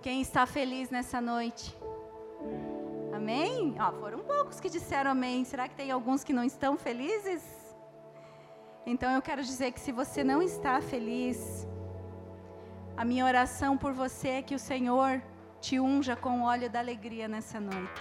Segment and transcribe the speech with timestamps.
[0.00, 1.76] Quem está feliz nessa noite?
[3.12, 3.74] Amém?
[3.80, 5.44] Ó, foram poucos que disseram amém.
[5.44, 7.42] Será que tem alguns que não estão felizes?
[8.86, 11.66] Então eu quero dizer que se você não está feliz,
[12.96, 15.20] a minha oração por você é que o Senhor
[15.60, 18.00] te unja com o óleo da alegria nessa noite.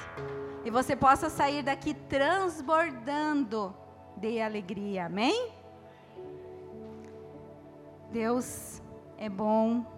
[0.63, 3.75] E você possa sair daqui transbordando
[4.15, 5.07] de alegria.
[5.07, 5.51] Amém?
[8.11, 8.81] Deus
[9.17, 9.96] é bom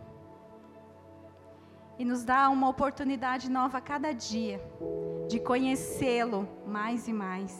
[1.99, 4.57] e nos dá uma oportunidade nova a cada dia
[5.27, 7.53] de conhecê-lo mais e mais.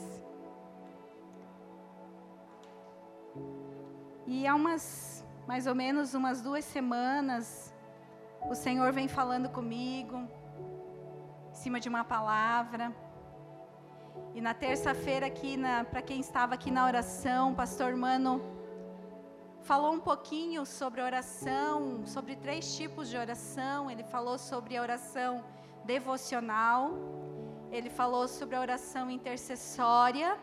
[4.25, 7.75] E há umas, mais ou menos umas duas semanas,
[8.49, 10.25] o Senhor vem falando comigo,
[11.51, 12.95] em cima de uma palavra.
[14.33, 15.57] E na terça-feira aqui,
[15.91, 18.58] para quem estava aqui na oração, o pastor Mano
[19.61, 23.89] falou um pouquinho sobre oração, sobre três tipos de oração.
[23.89, 25.43] Ele falou sobre a oração
[25.85, 26.91] devocional,
[27.71, 30.37] ele falou sobre a oração intercessória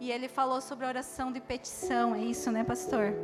[0.00, 2.14] e ele falou sobre a oração de petição.
[2.14, 3.14] É isso, né, pastor?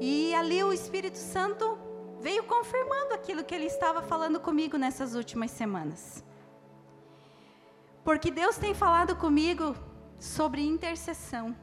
[0.00, 1.78] E ali o Espírito Santo
[2.20, 6.24] veio confirmando aquilo que ele estava falando comigo nessas últimas semanas.
[8.04, 9.76] Porque Deus tem falado comigo
[10.18, 11.56] sobre intercessão.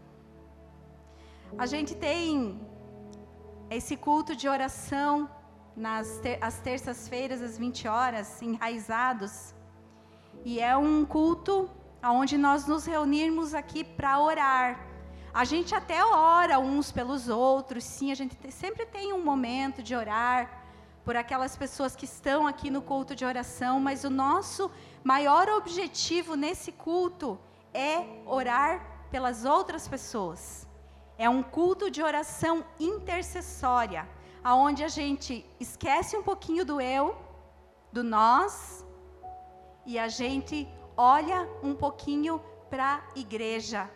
[1.58, 2.60] A gente tem
[3.70, 5.30] esse culto de oração
[5.76, 9.54] nas ter as terças-feiras às 20 horas, enraizados.
[10.46, 11.70] E é um culto
[12.04, 14.88] onde nós nos reunirmos aqui para orar.
[15.34, 19.96] A gente até ora uns pelos outros, sim, a gente sempre tem um momento de
[19.96, 20.64] orar
[21.04, 24.72] por aquelas pessoas que estão aqui no culto de oração, mas o nosso
[25.04, 27.40] maior objetivo nesse culto
[27.74, 30.69] é orar pelas outras pessoas.
[31.26, 34.08] É um culto de oração intercessória,
[34.42, 37.06] aonde a gente esquece um pouquinho do eu,
[37.92, 38.86] do nós,
[39.86, 43.92] e a gente olha um pouquinho para a igreja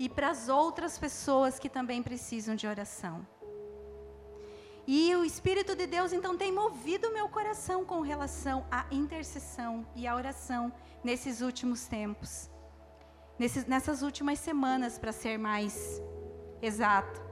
[0.00, 3.24] e para as outras pessoas que também precisam de oração.
[4.84, 10.08] E o Espírito de Deus então tem movido meu coração com relação à intercessão e
[10.08, 10.72] à oração
[11.04, 12.50] nesses últimos tempos,
[13.38, 16.02] nesses, nessas últimas semanas, para ser mais
[16.60, 17.22] exato.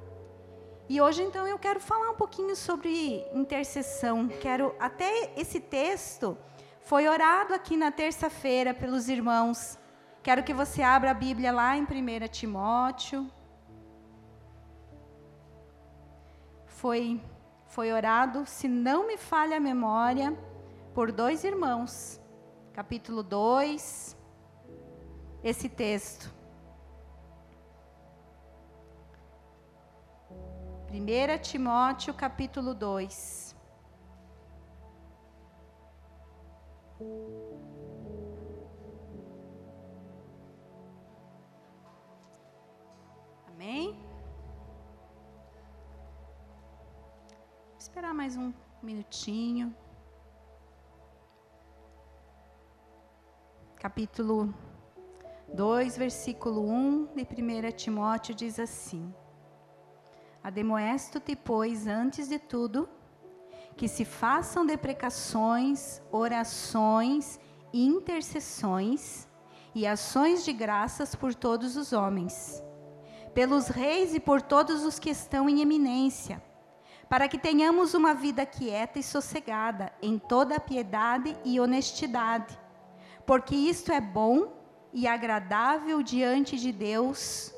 [0.88, 4.28] E hoje então eu quero falar um pouquinho sobre intercessão.
[4.28, 6.36] Quero até esse texto
[6.80, 9.78] foi orado aqui na terça-feira pelos irmãos.
[10.22, 11.86] Quero que você abra a Bíblia lá em 1
[12.30, 13.30] Timóteo.
[16.66, 17.20] Foi
[17.72, 20.36] foi orado, se não me falha a memória,
[20.92, 22.20] por dois irmãos.
[22.74, 24.14] Capítulo 2,
[25.42, 26.30] esse texto.
[30.92, 33.56] 1 Timóteo capítulo 2.
[43.46, 43.92] Amém?
[47.70, 48.52] Vou esperar mais um
[48.82, 49.74] minutinho.
[53.76, 54.54] Capítulo
[55.54, 59.14] 2, versículo 1 de 1 Timóteo diz assim:
[60.42, 62.88] Ademoesto-te, pois, antes de tudo,
[63.76, 67.38] que se façam deprecações, orações,
[67.72, 69.28] intercessões
[69.74, 72.62] e ações de graças por todos os homens,
[73.32, 76.42] pelos reis e por todos os que estão em eminência,
[77.08, 82.58] para que tenhamos uma vida quieta e sossegada em toda piedade e honestidade,
[83.24, 84.52] porque isto é bom
[84.92, 87.54] e agradável diante de Deus,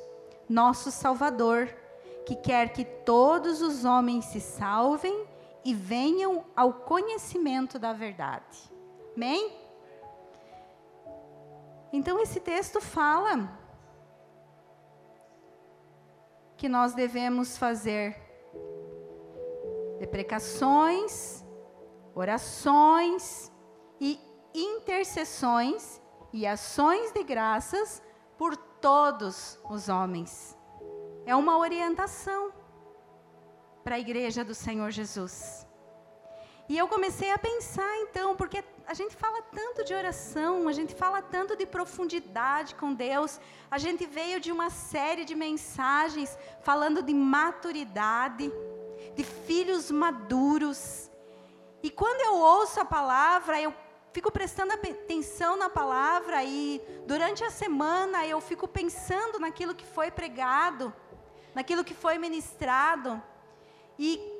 [0.47, 1.84] nosso Salvador
[2.25, 5.27] que quer que todos os homens se salvem
[5.63, 8.71] e venham ao conhecimento da verdade.
[9.15, 9.55] Amém?
[11.93, 13.49] Então esse texto fala
[16.57, 18.17] que nós devemos fazer
[19.99, 21.45] deprecações,
[22.13, 23.51] orações
[23.99, 24.19] e
[24.53, 26.01] intercessões
[26.33, 28.01] e ações de graças
[28.37, 30.54] por todos os homens
[31.25, 32.51] é uma orientação
[33.83, 35.65] para a igreja do Senhor Jesus.
[36.67, 40.95] E eu comecei a pensar então, porque a gente fala tanto de oração, a gente
[40.95, 43.39] fala tanto de profundidade com Deus,
[43.69, 48.51] a gente veio de uma série de mensagens falando de maturidade,
[49.15, 51.11] de filhos maduros.
[51.83, 53.71] E quando eu ouço a palavra, eu
[54.11, 60.09] fico prestando atenção na palavra e durante a semana eu fico pensando naquilo que foi
[60.09, 60.91] pregado
[61.55, 63.21] naquilo que foi ministrado.
[63.97, 64.35] E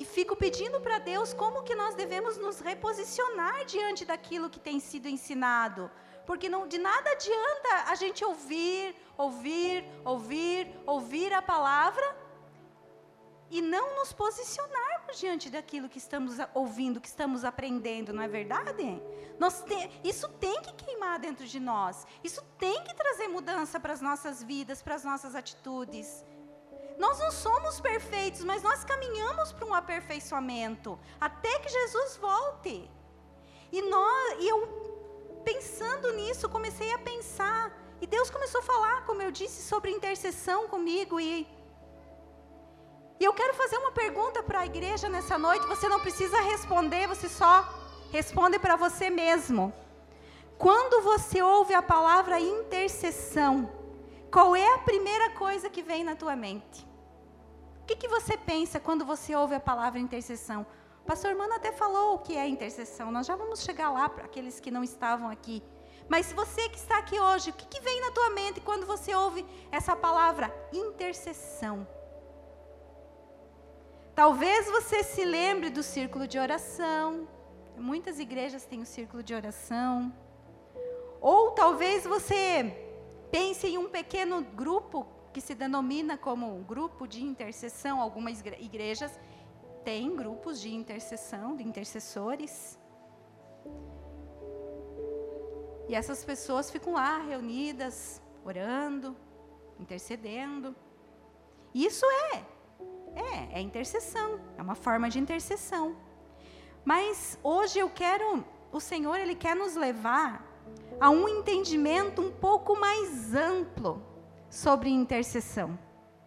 [0.00, 4.80] e fico pedindo para Deus como que nós devemos nos reposicionar diante daquilo que tem
[4.80, 5.90] sido ensinado.
[6.26, 12.16] Porque não, de nada adianta a gente ouvir, ouvir, ouvir, ouvir a palavra
[13.50, 19.02] e não nos posicionarmos diante daquilo que estamos ouvindo, que estamos aprendendo, não é verdade?
[19.66, 24.00] Te, isso tem que queimar dentro de nós, isso tem que trazer mudança para as
[24.00, 26.24] nossas vidas, para as nossas atitudes.
[27.04, 30.98] Nós não somos perfeitos, mas nós caminhamos para um aperfeiçoamento,
[31.28, 32.74] até que Jesus volte.
[33.72, 34.58] E, nós, e eu,
[35.42, 37.62] pensando nisso, comecei a pensar,
[38.02, 41.48] e Deus começou a falar, como eu disse, sobre intercessão comigo, e
[43.18, 45.66] e eu quero fazer uma pergunta para a igreja nessa noite.
[45.66, 47.54] Você não precisa responder, você só
[48.10, 49.72] responde para você mesmo.
[50.56, 53.70] Quando você ouve a palavra intercessão,
[54.30, 56.89] qual é a primeira coisa que vem na tua mente?
[57.90, 60.64] Que, que você pensa quando você ouve a palavra intercessão?
[61.02, 63.10] O pastor Mano até falou o que é intercessão.
[63.10, 65.60] Nós já vamos chegar lá para aqueles que não estavam aqui.
[66.08, 69.12] Mas você que está aqui hoje, o que, que vem na tua mente quando você
[69.12, 71.84] ouve essa palavra intercessão?
[74.14, 77.26] Talvez você se lembre do círculo de oração.
[77.76, 80.14] Muitas igrejas têm o um círculo de oração.
[81.20, 82.72] Ou talvez você
[83.32, 88.00] pense em um pequeno grupo que se denomina como grupo de intercessão.
[88.00, 89.18] Algumas igrejas
[89.84, 92.78] têm grupos de intercessão, de intercessores.
[95.88, 99.16] E essas pessoas ficam lá reunidas, orando,
[99.78, 100.74] intercedendo.
[101.74, 102.44] Isso é
[103.14, 105.96] é, é intercessão, é uma forma de intercessão.
[106.84, 110.46] Mas hoje eu quero, o Senhor, Ele quer nos levar
[111.00, 114.02] a um entendimento um pouco mais amplo
[114.50, 115.78] sobre intercessão.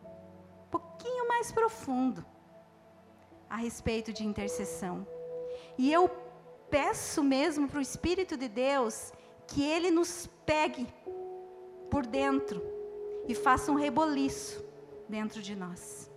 [0.02, 2.26] Um pouquinho mais profundo
[3.50, 5.06] a respeito de intercessão.
[5.78, 6.10] E eu
[6.70, 9.12] peço mesmo para o Espírito de Deus
[9.46, 10.88] que Ele nos pegue
[11.92, 12.64] por dentro
[13.28, 14.64] e faça um reboliço
[15.08, 16.12] dentro de nós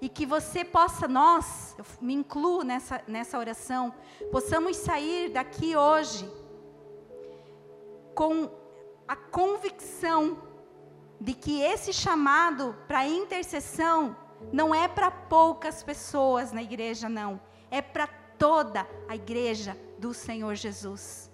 [0.00, 3.94] e que você possa, nós, eu me incluo nessa, nessa oração,
[4.30, 6.30] possamos sair daqui hoje
[8.14, 8.50] com
[9.08, 10.38] a convicção
[11.20, 14.16] de que esse chamado para intercessão
[14.52, 17.40] não é para poucas pessoas na igreja, não,
[17.70, 18.06] é para
[18.38, 21.30] toda a igreja do Senhor Jesus.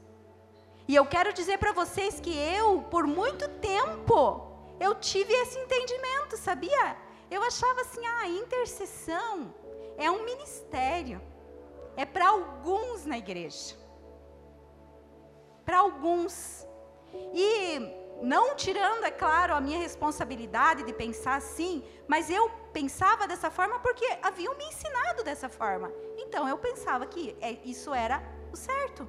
[0.86, 4.46] E eu quero dizer para vocês que eu, por muito tempo,
[4.80, 6.96] eu tive esse entendimento, sabia?
[7.30, 9.54] Eu achava assim, ah, intercessão
[9.96, 11.20] é um ministério.
[11.96, 13.76] É para alguns na igreja.
[15.64, 16.66] Para alguns.
[17.32, 23.50] E não tirando, é claro, a minha responsabilidade de pensar assim, mas eu pensava dessa
[23.50, 25.92] forma porque haviam me ensinado dessa forma.
[26.18, 28.22] Então eu pensava que é, isso era
[28.52, 29.08] o certo.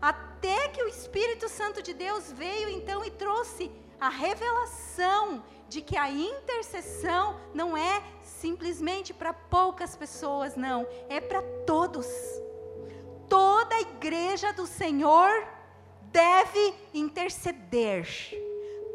[0.00, 3.70] Até que o Espírito Santo de Deus veio então e trouxe
[4.00, 11.40] a revelação de que a intercessão não é simplesmente para poucas pessoas, não, é para
[11.64, 12.06] todos.
[13.28, 15.30] Toda a igreja do Senhor
[16.12, 18.06] deve interceder.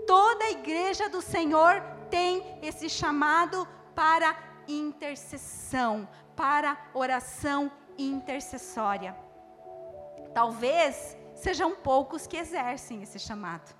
[0.05, 4.37] Toda a igreja do Senhor tem esse chamado para
[4.67, 9.17] intercessão, para oração intercessória.
[10.33, 13.75] Talvez sejam poucos que exercem esse chamado,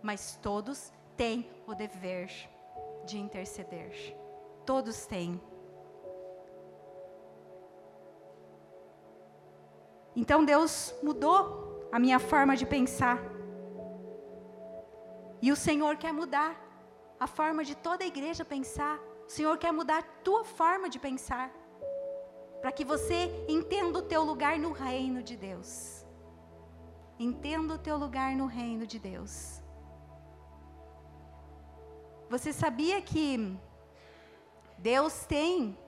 [0.00, 2.30] mas todos têm o dever
[3.04, 4.16] de interceder.
[4.64, 5.40] Todos têm.
[10.14, 13.18] Então Deus mudou a minha forma de pensar.
[15.42, 16.50] E o Senhor quer mudar
[17.20, 18.98] a forma de toda a igreja pensar.
[19.26, 21.50] O Senhor quer mudar a tua forma de pensar.
[22.62, 26.06] Para que você entenda o teu lugar no reino de Deus.
[27.18, 29.62] Entenda o teu lugar no reino de Deus.
[32.30, 33.54] Você sabia que
[34.78, 35.78] Deus tem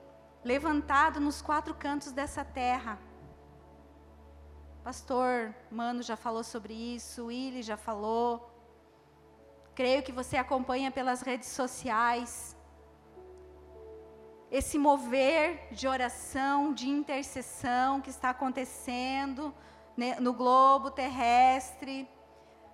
[0.43, 2.99] levantado nos quatro cantos dessa terra?
[4.85, 8.51] Pastor Mano já falou sobre isso, Willy já falou.
[9.73, 12.55] Creio que você acompanha pelas redes sociais.
[14.51, 19.51] Esse mover de oração, de intercessão que está acontecendo
[19.97, 22.07] né, no globo terrestre.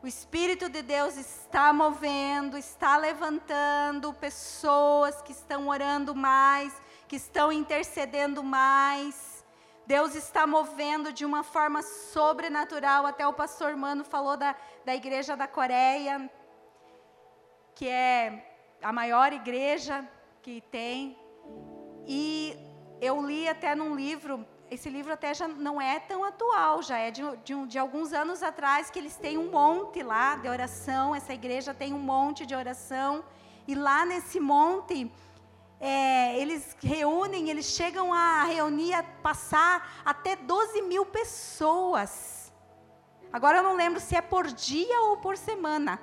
[0.03, 6.73] O Espírito de Deus está movendo, está levantando pessoas que estão orando mais,
[7.07, 9.30] que estão intercedendo mais.
[9.85, 13.05] Deus está movendo de uma forma sobrenatural.
[13.05, 16.29] Até o pastor Mano falou da, da igreja da Coreia,
[17.75, 20.07] que é a maior igreja
[20.41, 21.17] que tem.
[22.07, 22.55] E
[22.99, 27.11] eu li até num livro, esse livro até já não é tão atual, já é
[27.11, 31.33] de, de, de, alguns anos atrás, que eles têm um monte lá de oração, essa
[31.33, 33.23] igreja tem um monte de oração,
[33.67, 35.11] e lá nesse monte,
[35.81, 42.53] é, eles reúnem, eles chegam a reunir, a passar até 12 mil pessoas.
[43.33, 45.99] Agora eu não lembro se é por dia ou por semana,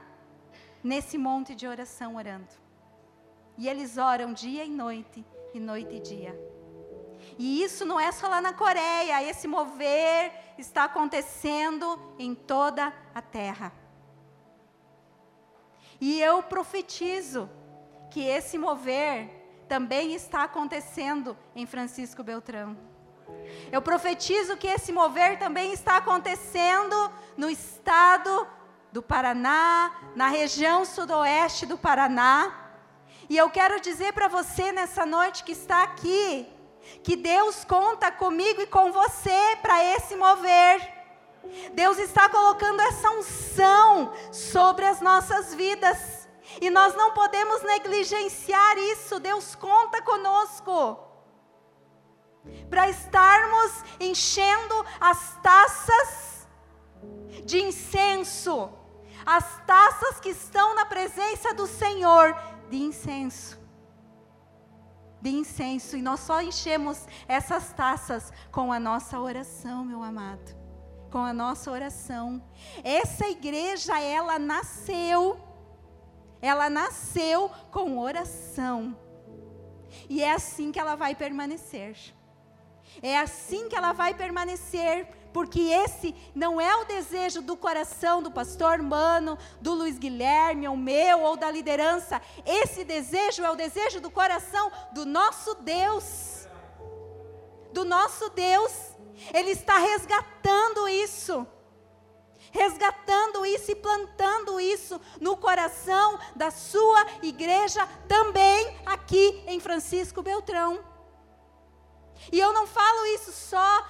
[0.83, 2.49] nesse monte de oração orando.
[3.57, 6.49] E eles oram dia e noite, e noite e dia.
[7.39, 13.23] E isso não é só lá na Coreia, esse mover está acontecendo em toda a
[13.23, 13.73] terra.
[16.01, 17.49] E eu profetizo
[18.11, 19.38] que esse mover
[19.69, 22.77] também está acontecendo em Francisco Beltrão.
[23.71, 28.47] Eu profetizo que esse mover também está acontecendo no estado
[28.91, 32.71] do Paraná, na região sudoeste do Paraná.
[33.29, 36.49] E eu quero dizer para você nessa noite que está aqui,
[37.03, 40.97] que Deus conta comigo e com você para esse mover.
[41.73, 46.18] Deus está colocando essa unção sobre as nossas vidas.
[46.61, 49.21] E nós não podemos negligenciar isso.
[49.21, 50.99] Deus conta conosco.
[52.71, 56.49] Para estarmos enchendo as taças
[57.45, 58.71] de incenso,
[59.27, 62.35] as taças que estão na presença do Senhor
[62.71, 63.59] de incenso
[65.21, 70.57] de incenso e nós só enchemos essas taças com a nossa oração, meu amado.
[71.11, 72.43] Com a nossa oração.
[72.85, 75.41] Essa igreja, ela nasceu,
[76.41, 78.97] ela nasceu com oração.
[80.09, 81.97] E é assim que ela vai permanecer.
[83.03, 88.31] É assim que ela vai permanecer, porque esse não é o desejo do coração do
[88.31, 92.21] pastor Mano, do Luiz Guilherme, ou meu, ou da liderança.
[92.45, 96.47] Esse desejo é o desejo do coração do nosso Deus.
[97.73, 98.73] Do nosso Deus.
[99.33, 101.47] Ele está resgatando isso.
[102.51, 110.83] Resgatando isso e plantando isso no coração da sua igreja, também aqui em Francisco Beltrão.
[112.33, 113.87] E eu não falo isso só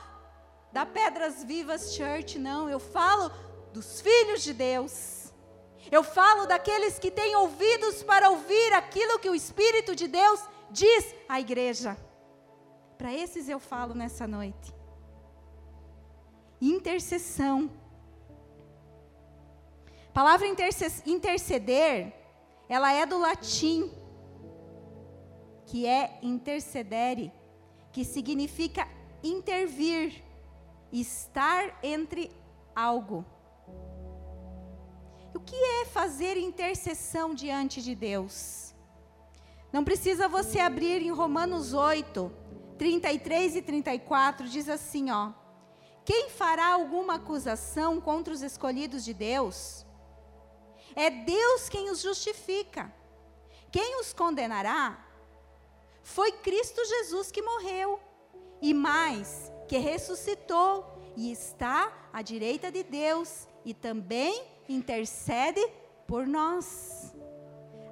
[0.72, 2.68] da Pedras Vivas Church, não.
[2.68, 3.30] Eu falo
[3.72, 5.32] dos filhos de Deus.
[5.90, 11.14] Eu falo daqueles que têm ouvidos para ouvir aquilo que o Espírito de Deus diz
[11.28, 11.96] à igreja.
[12.98, 14.74] Para esses eu falo nessa noite.
[16.60, 17.70] Intercessão.
[20.18, 20.48] Palavra
[21.06, 22.12] interceder,
[22.68, 23.88] ela é do latim,
[25.64, 27.32] que é intercedere,
[27.92, 28.88] que significa
[29.22, 30.24] intervir,
[30.90, 32.32] estar entre
[32.74, 33.24] algo.
[35.32, 38.74] O que é fazer intercessão diante de Deus?
[39.72, 42.28] Não precisa você abrir em Romanos 8,
[42.76, 45.30] 33 e 34, diz assim, ó:
[46.04, 49.86] Quem fará alguma acusação contra os escolhidos de Deus?
[50.98, 52.92] É Deus quem os justifica.
[53.70, 54.98] Quem os condenará?
[56.02, 58.00] Foi Cristo Jesus que morreu,
[58.60, 60.84] e mais, que ressuscitou
[61.16, 65.64] e está à direita de Deus e também intercede
[66.04, 67.14] por nós.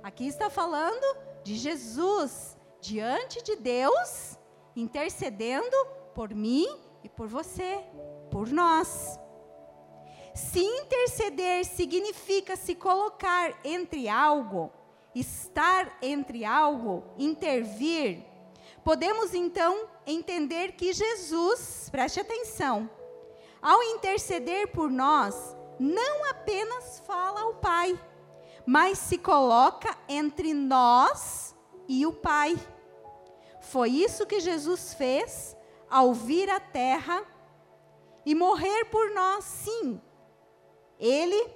[0.02, 1.06] Aqui está falando
[1.44, 4.36] de Jesus diante de Deus,
[4.74, 5.76] intercedendo
[6.12, 6.66] por mim
[7.04, 7.84] e por você,
[8.32, 9.20] por nós.
[10.36, 14.70] Se interceder significa se colocar entre algo,
[15.14, 18.22] estar entre algo, intervir,
[18.84, 22.90] podemos então entender que Jesus, preste atenção,
[23.62, 27.98] ao interceder por nós, não apenas fala ao Pai,
[28.66, 31.56] mas se coloca entre nós
[31.88, 32.54] e o Pai.
[33.62, 35.56] Foi isso que Jesus fez
[35.88, 37.24] ao vir à terra
[38.26, 39.98] e morrer por nós, sim.
[40.98, 41.46] Ele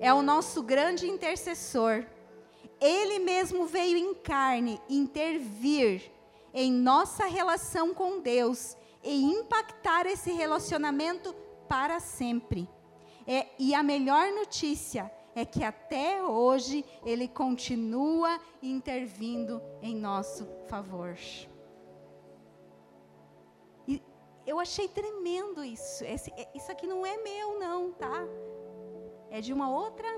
[0.00, 2.04] é o nosso grande intercessor.
[2.80, 6.10] Ele mesmo veio em carne intervir
[6.52, 11.34] em nossa relação com Deus e impactar esse relacionamento
[11.68, 12.68] para sempre.
[13.26, 21.16] É, e a melhor notícia é que até hoje ele continua intervindo em nosso favor.
[24.46, 26.04] Eu achei tremendo isso.
[26.04, 28.26] Esse, isso aqui não é meu, não, tá?
[29.36, 30.10] é de uma outra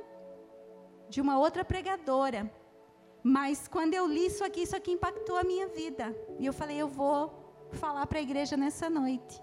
[1.08, 2.40] de uma outra pregadora.
[3.22, 6.06] Mas quando eu li isso aqui, isso aqui impactou a minha vida.
[6.40, 7.18] E eu falei, eu vou
[7.82, 9.36] falar para a igreja nessa noite.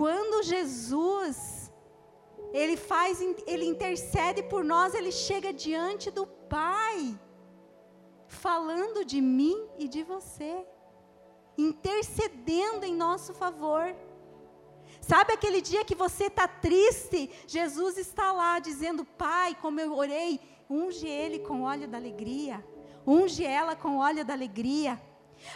[0.00, 1.38] Quando Jesus
[2.52, 3.20] ele faz,
[3.52, 7.18] ele intercede por nós, ele chega diante do Pai.
[8.44, 10.52] falando de mim e de você,
[11.58, 13.94] intercedendo em nosso favor.
[15.00, 17.30] Sabe aquele dia que você está triste?
[17.46, 22.64] Jesus está lá dizendo: Pai, como eu orei, unge ele com óleo da alegria,
[23.06, 25.00] unge ela com óleo da alegria.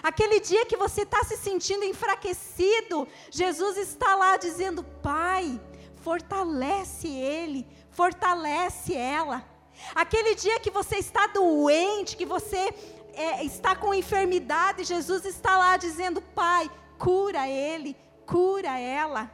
[0.03, 5.61] Aquele dia que você está se sentindo enfraquecido, Jesus está lá dizendo: Pai,
[5.97, 9.49] fortalece ele, fortalece ela.
[9.95, 12.73] Aquele dia que você está doente, que você
[13.15, 19.31] é, está com enfermidade, Jesus está lá dizendo: Pai, cura ele, cura ela.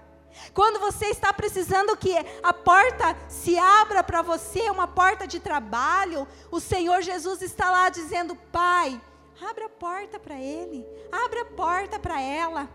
[0.52, 6.26] Quando você está precisando que a porta se abra para você, uma porta de trabalho,
[6.50, 9.00] o Senhor Jesus está lá dizendo: Pai,
[9.48, 12.68] abre a porta para ele, abre a porta para ela.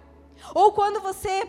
[0.53, 1.47] Ou quando você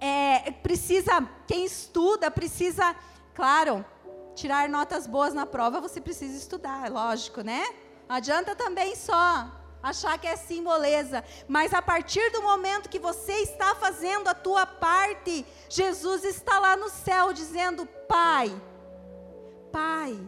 [0.00, 2.94] é, precisa, quem estuda, precisa,
[3.34, 3.84] claro,
[4.34, 7.64] tirar notas boas na prova, você precisa estudar, lógico, né?
[8.08, 9.50] Adianta também só
[9.82, 11.24] achar que é moleza.
[11.46, 16.76] Mas a partir do momento que você está fazendo a tua parte, Jesus está lá
[16.76, 18.50] no céu dizendo: Pai,
[19.70, 20.18] Pai,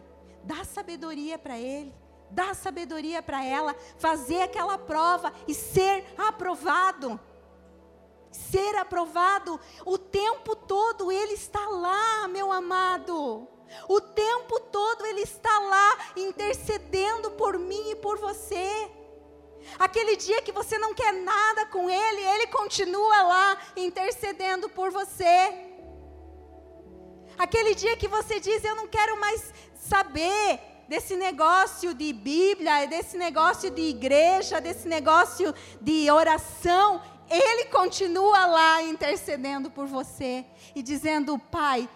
[0.45, 1.95] dá sabedoria para ele,
[2.31, 7.19] dá sabedoria para ela, fazer aquela prova e ser aprovado.
[8.31, 13.49] Ser aprovado o tempo todo, ele está lá, meu amado.
[13.89, 18.91] O tempo todo ele está lá intercedendo por mim e por você.
[19.79, 25.67] Aquele dia que você não quer nada com Ele, Ele continua lá intercedendo por você.
[27.39, 33.17] Aquele dia que você diz, eu não quero mais saber desse negócio de Bíblia, desse
[33.17, 37.01] negócio de igreja, desse negócio de oração,
[37.31, 41.89] Ele continua lá intercedendo por você e dizendo: Pai,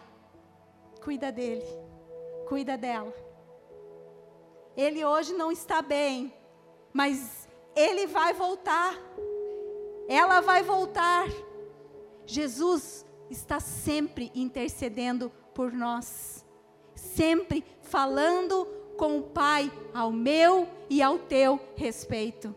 [1.04, 1.64] cuida dele,
[2.48, 3.12] cuida dela.
[4.74, 6.34] Ele hoje não está bem,
[6.92, 7.46] mas
[7.76, 8.94] ele vai voltar.
[10.08, 11.28] Ela vai voltar.
[12.24, 16.44] Jesus está sempre intercedendo por nós.
[16.94, 22.54] Sempre falando com o Pai ao meu e ao teu respeito.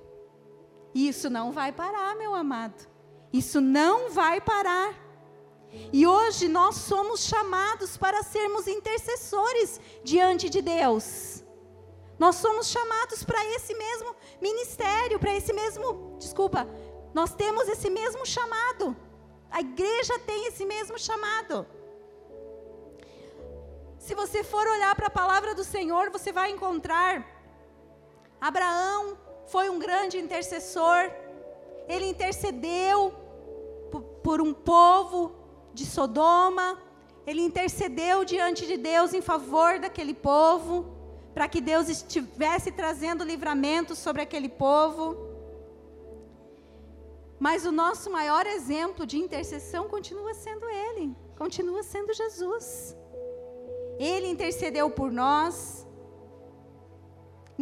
[0.96, 2.88] Isso não vai parar, meu amado.
[3.32, 5.07] Isso não vai parar.
[5.92, 11.44] E hoje nós somos chamados para sermos intercessores diante de Deus.
[12.20, 16.68] Nós somos chamados para esse mesmo ministério, para esse mesmo, desculpa,
[17.14, 18.96] nós temos esse mesmo chamado.
[19.52, 21.66] A igreja tem esse mesmo chamado.
[24.00, 27.38] Se você for olhar para a palavra do Senhor, você vai encontrar
[28.40, 31.12] Abraão foi um grande intercessor.
[31.88, 33.14] Ele intercedeu
[34.24, 35.34] por, um povo
[35.80, 36.68] de Sodoma.
[37.30, 40.74] Ele intercedeu diante de Deus em favor daquele povo
[41.38, 45.06] para que Deus estivesse trazendo livramento sobre aquele povo.
[47.46, 51.06] Mas o nosso maior exemplo de intercessão continua sendo Ele,
[51.38, 52.68] continua sendo Jesus.
[54.00, 55.56] Ele intercedeu por nós,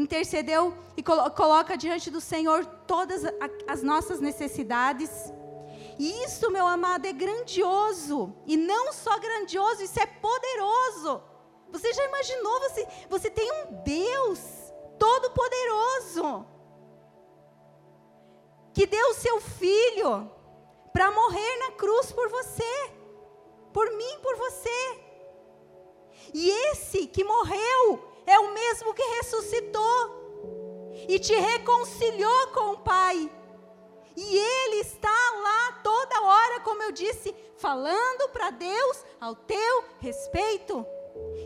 [0.03, 3.23] intercedeu e colo coloca diante do Senhor todas
[3.73, 5.11] as nossas necessidades.
[5.97, 8.35] E isso, meu amado, é grandioso.
[8.45, 11.23] E não só grandioso, isso é poderoso.
[11.71, 12.59] Você já imaginou?
[12.61, 14.39] Você, você tem um Deus
[14.99, 16.45] todo-poderoso
[18.73, 20.29] que deu o seu filho
[20.91, 22.91] para morrer na cruz por você,
[23.73, 24.99] por mim, por você.
[26.33, 30.25] E esse que morreu é o mesmo que ressuscitou
[31.07, 33.31] e te reconciliou com o Pai.
[34.15, 40.85] E Ele está lá toda hora, como eu disse, falando para Deus ao teu respeito.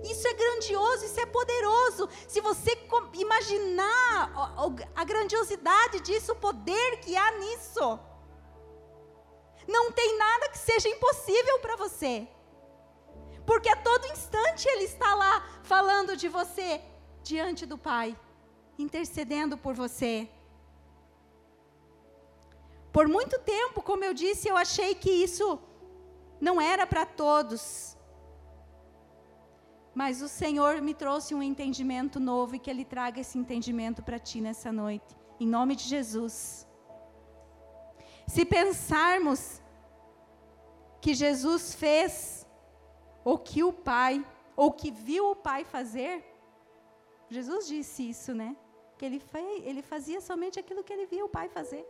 [0.03, 2.09] Isso é grandioso, isso é poderoso.
[2.27, 2.77] Se você
[3.13, 4.31] imaginar
[4.95, 7.99] a grandiosidade disso, o poder que há nisso,
[9.67, 12.27] não tem nada que seja impossível para você.
[13.45, 16.81] Porque a todo instante Ele está lá falando de você
[17.23, 18.17] diante do Pai,
[18.77, 20.29] intercedendo por você.
[22.91, 25.59] Por muito tempo, como eu disse, eu achei que isso
[26.41, 27.97] não era para todos.
[29.93, 34.17] Mas o Senhor me trouxe um entendimento novo e que Ele traga esse entendimento para
[34.17, 36.67] ti nessa noite, em nome de Jesus.
[38.27, 39.61] Se pensarmos
[41.01, 42.47] que Jesus fez
[43.23, 44.25] o que o Pai,
[44.55, 46.23] ou que viu o Pai fazer,
[47.29, 48.55] Jesus disse isso, né?
[48.97, 51.85] Que ele, fez, ele fazia somente aquilo que ele via o Pai fazer.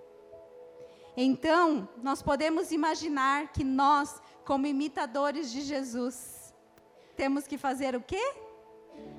[1.21, 6.55] Então, nós podemos imaginar que nós, como imitadores de Jesus,
[7.17, 8.23] temos que fazer o quê?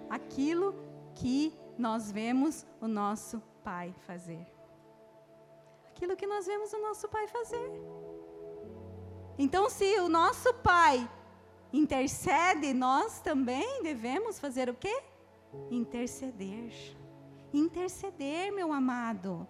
[0.08, 0.74] Aquilo
[1.14, 4.46] que nós vemos o nosso Pai fazer.
[5.90, 7.70] Aquilo que nós vemos o nosso Pai fazer.
[9.36, 11.06] Então, se o nosso Pai
[11.70, 15.02] intercede, nós também devemos fazer o quê?
[15.70, 16.72] Interceder.
[17.52, 19.46] Interceder, meu amado.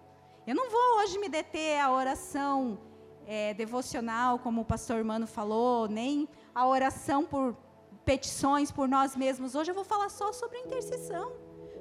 [0.51, 2.77] Eu não vou hoje me deter à oração
[3.25, 7.55] é, devocional, como o pastor Mano falou, nem a oração por
[8.03, 9.55] petições por nós mesmos.
[9.55, 11.31] Hoje eu vou falar só sobre intercessão.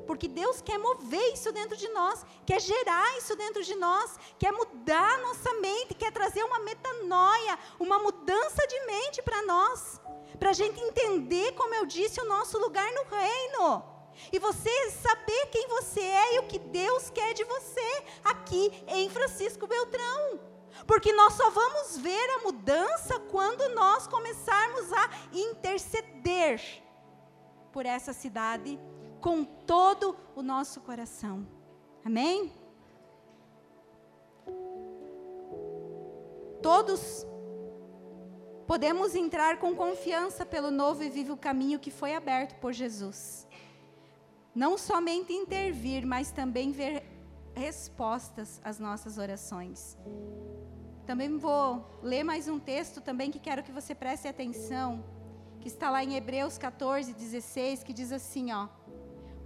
[0.07, 4.53] Porque Deus quer mover isso dentro de nós, quer gerar isso dentro de nós, quer
[4.53, 10.01] mudar nossa mente, quer trazer uma metanoia, uma mudança de mente para nós,
[10.39, 14.00] para a gente entender, como eu disse, o nosso lugar no reino.
[14.33, 19.09] E você saber quem você é e o que Deus quer de você aqui em
[19.09, 20.41] Francisco Beltrão.
[20.87, 26.61] Porque nós só vamos ver a mudança quando nós começarmos a interceder
[27.73, 28.79] por essa cidade
[29.21, 31.47] com todo o nosso coração.
[32.05, 32.53] Amém?
[36.63, 37.27] Todos
[38.67, 43.47] podemos entrar com confiança pelo novo e vivo caminho que foi aberto por Jesus.
[44.55, 47.05] Não somente intervir, mas também ver
[47.55, 49.97] respostas às nossas orações.
[51.07, 55.05] Também vou ler mais um texto também que quero que você preste atenção,
[55.61, 58.69] que está lá em Hebreus 14, 16, que diz assim, ó: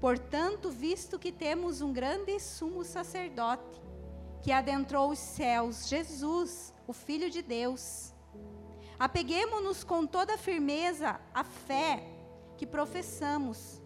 [0.00, 3.82] Portanto, visto que temos um grande sumo sacerdote
[4.42, 8.12] que adentrou os céus, Jesus, o Filho de Deus,
[8.98, 12.06] apeguemos-nos com toda firmeza à fé
[12.56, 13.82] que professamos,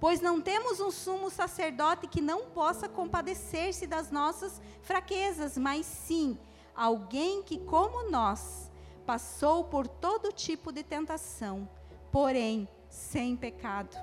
[0.00, 6.38] pois não temos um sumo sacerdote que não possa compadecer-se das nossas fraquezas, mas sim
[6.74, 8.70] alguém que, como nós,
[9.04, 11.68] passou por todo tipo de tentação,
[12.12, 13.96] porém sem pecado.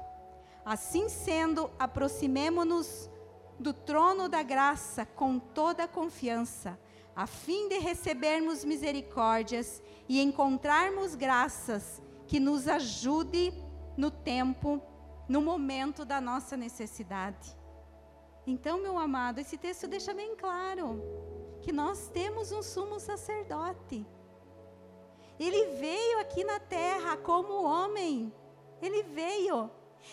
[0.65, 3.09] Assim sendo, aproximemo-nos
[3.59, 6.77] do trono da graça com toda a confiança,
[7.15, 13.53] a fim de recebermos misericórdias e encontrarmos graças que nos ajude
[13.95, 14.81] no tempo,
[15.27, 17.57] no momento da nossa necessidade.
[18.47, 21.01] Então, meu amado, esse texto deixa bem claro
[21.61, 24.05] que nós temos um sumo sacerdote.
[25.39, 28.31] Ele veio aqui na terra como homem.
[28.81, 29.69] Ele veio.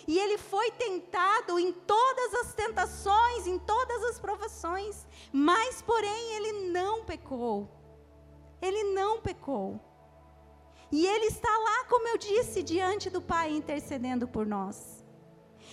[0.09, 6.71] E ele foi tentado em todas as tentações, em todas as provações, mas porém ele
[6.71, 7.69] não pecou.
[8.61, 9.79] Ele não pecou.
[10.91, 15.02] E ele está lá, como eu disse, diante do Pai intercedendo por nós.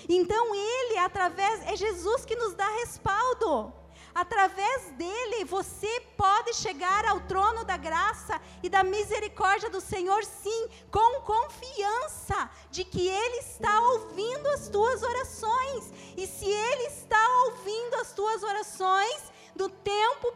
[0.07, 3.73] Então ele, através, é Jesus que nos dá respaldo.
[4.13, 10.67] Através dele, você pode chegar ao trono da graça e da misericórdia do Senhor, sim,
[10.91, 15.93] com confiança de que Ele está ouvindo as tuas orações.
[16.17, 20.33] E se Ele está ouvindo as tuas orações, no tempo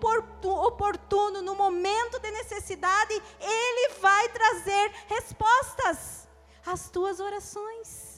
[0.68, 6.28] oportuno, no momento de necessidade, Ele vai trazer respostas
[6.66, 8.13] às tuas orações,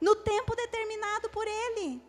[0.00, 2.02] no tempo determinado por Ele.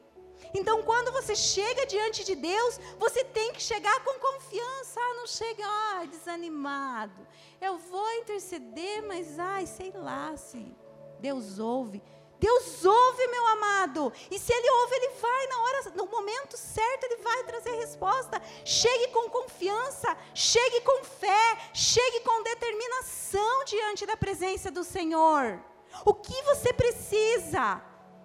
[0.54, 5.00] Então, quando você chega diante de Deus, você tem que chegar com confiança.
[5.00, 7.28] Ah, não chega, ah, desanimado.
[7.62, 10.76] Eu vou interceder, mas, ai, sei lá se
[11.20, 12.02] Deus ouve.
[12.40, 14.14] Deus ouve, meu amado.
[14.32, 18.42] E se Ele ouve, Ele vai na hora, no momento certo, Ele vai trazer resposta.
[18.64, 25.62] Chegue com confiança, chegue com fé, chegue com determinação diante da presença do Senhor.
[26.06, 27.82] O que você precisa?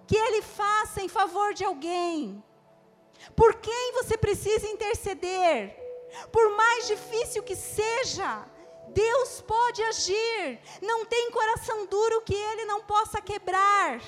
[0.07, 2.43] que Ele faça em favor de alguém.
[3.35, 5.75] Por quem você precisa interceder?
[6.31, 8.45] Por mais difícil que seja,
[8.89, 10.59] Deus pode agir.
[10.81, 13.99] Não tem coração duro que Ele não possa quebrar.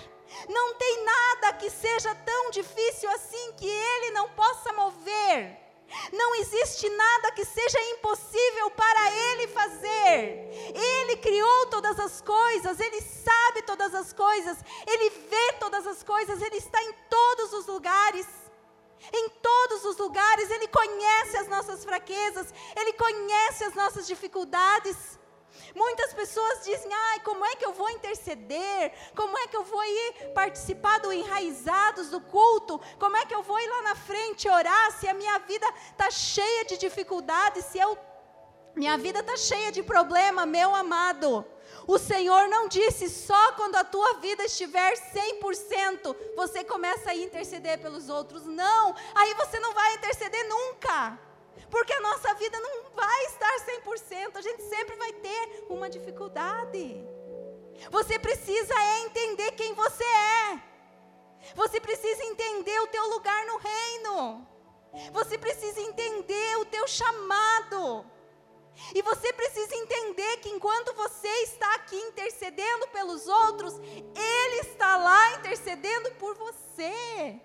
[0.50, 5.67] Não tem nada que seja tão difícil assim que Ele não possa mover.
[6.12, 10.74] Não existe nada que seja impossível para Ele fazer.
[10.76, 16.42] Ele criou todas as coisas, Ele sabe todas as coisas, Ele vê todas as coisas,
[16.42, 18.28] Ele está em todos os lugares.
[19.14, 24.98] Em todos os lugares, Ele conhece as nossas fraquezas, Ele conhece as nossas dificuldades.
[25.78, 28.92] Muitas pessoas dizem: ai, como é que eu vou interceder?
[29.16, 32.82] Como é que eu vou ir participar do enraizados do culto?
[32.98, 36.10] Como é que eu vou ir lá na frente orar se a minha vida está
[36.10, 37.64] cheia de dificuldades?
[37.66, 37.96] Se eu,
[38.76, 41.46] minha vida está cheia de problema, meu amado.
[41.86, 47.80] O Senhor não disse só quando a tua vida estiver 100%, você começa a interceder
[47.80, 48.46] pelos outros.
[48.46, 51.20] Não, aí você não vai interceder nunca.
[51.70, 56.84] Porque a nossa vida não vai estar 100%, a gente sempre vai ter uma dificuldade.
[57.92, 60.64] Você precisa é entender quem você é.
[61.56, 64.48] Você precisa entender o teu lugar no reino.
[65.14, 68.06] Você precisa entender o teu chamado.
[68.94, 75.34] E você precisa entender que enquanto você está aqui intercedendo pelos outros, Ele está lá
[75.38, 77.40] intercedendo por você.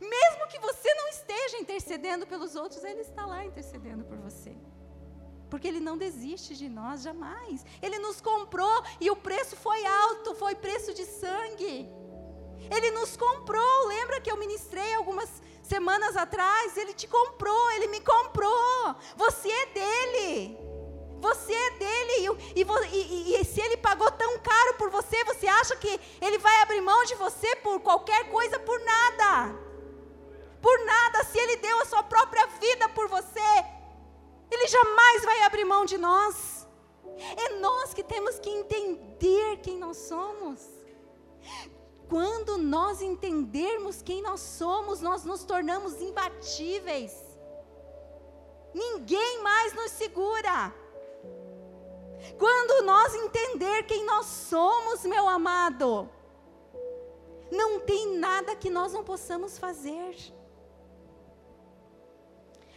[0.00, 4.54] Mesmo que você não esteja intercedendo pelos outros, Ele está lá intercedendo por você.
[5.50, 7.64] Porque Ele não desiste de nós jamais.
[7.80, 11.88] Ele nos comprou e o preço foi alto, foi preço de sangue.
[12.70, 13.86] Ele nos comprou.
[13.86, 15.30] Lembra que eu ministrei algumas
[15.62, 16.76] semanas atrás?
[16.76, 18.96] Ele te comprou, ele me comprou.
[19.16, 20.58] Você é dele.
[21.20, 22.38] Você é dele.
[22.54, 26.62] E, e, e, se ele pagou tão caro por você, você acha que ele vai
[26.62, 29.65] abrir mão de você por qualquer coisa, por nada?
[30.66, 31.22] Por nada.
[31.22, 33.50] Se ele deu a sua própria vida por você,
[34.50, 36.66] ele jamais vai abrir mão de nós.
[37.44, 40.60] É nós que temos que entender quem nós somos.
[42.08, 47.14] Quando nós entendermos quem nós somos, nós nos tornamos imbatíveis.
[48.74, 50.74] Ninguém mais nos segura.
[52.38, 56.10] Quando nós entender quem nós somos, meu amado,
[57.52, 60.35] não tem nada que nós não possamos fazer.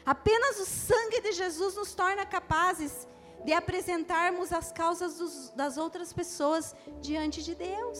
[0.10, 3.08] Apenas o sangue de Jesus nos torna capazes
[3.46, 8.00] de apresentarmos as causas dos, das outras pessoas diante de Deus.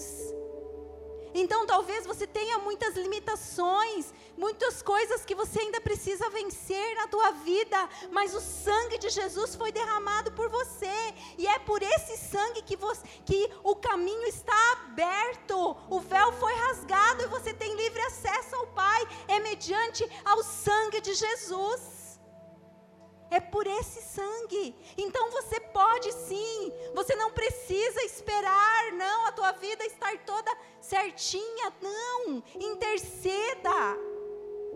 [1.36, 7.30] Então talvez você tenha muitas limitações, muitas coisas que você ainda precisa vencer na tua
[7.50, 7.78] vida,
[8.10, 12.76] mas o sangue de Jesus foi derramado por você, e é por esse sangue que,
[12.76, 18.56] você, que o caminho está aberto, o véu foi rasgado e você tem livre acesso
[18.56, 21.99] ao Pai, é mediante ao sangue de Jesus.
[23.32, 24.76] É por esse sangue.
[24.98, 26.74] Então você pode sim.
[26.94, 31.74] Você não precisa esperar, não, a tua vida estar toda certinha.
[31.82, 32.44] Não.
[32.56, 33.98] Interceda.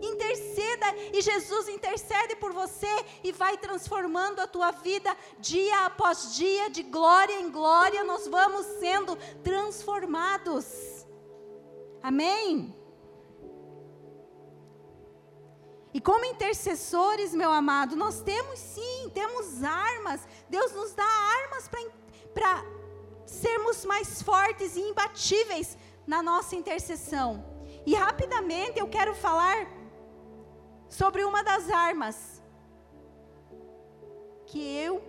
[0.00, 6.68] Interceda e Jesus intercede por você e vai transformando a tua vida dia após dia,
[6.68, 11.06] de glória em glória, nós vamos sendo transformados.
[12.02, 12.74] Amém?
[15.94, 20.26] E como intercessores, meu amado, nós temos sim, temos armas.
[20.48, 21.06] Deus nos dá
[21.40, 21.70] armas
[22.34, 22.64] para
[23.24, 27.44] sermos mais fortes e imbatíveis na nossa intercessão.
[27.86, 29.68] E rapidamente eu quero falar
[30.88, 32.42] sobre uma das armas
[34.46, 35.00] que eu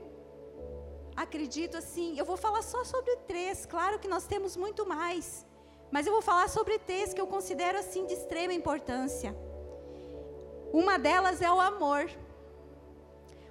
[1.15, 2.15] acredito assim.
[2.15, 5.43] Eu vou falar só sobre três, claro que nós temos muito mais,
[5.89, 9.35] mas eu vou falar sobre três que eu considero assim de extrema importância.
[10.75, 12.11] Uma delas é o amor.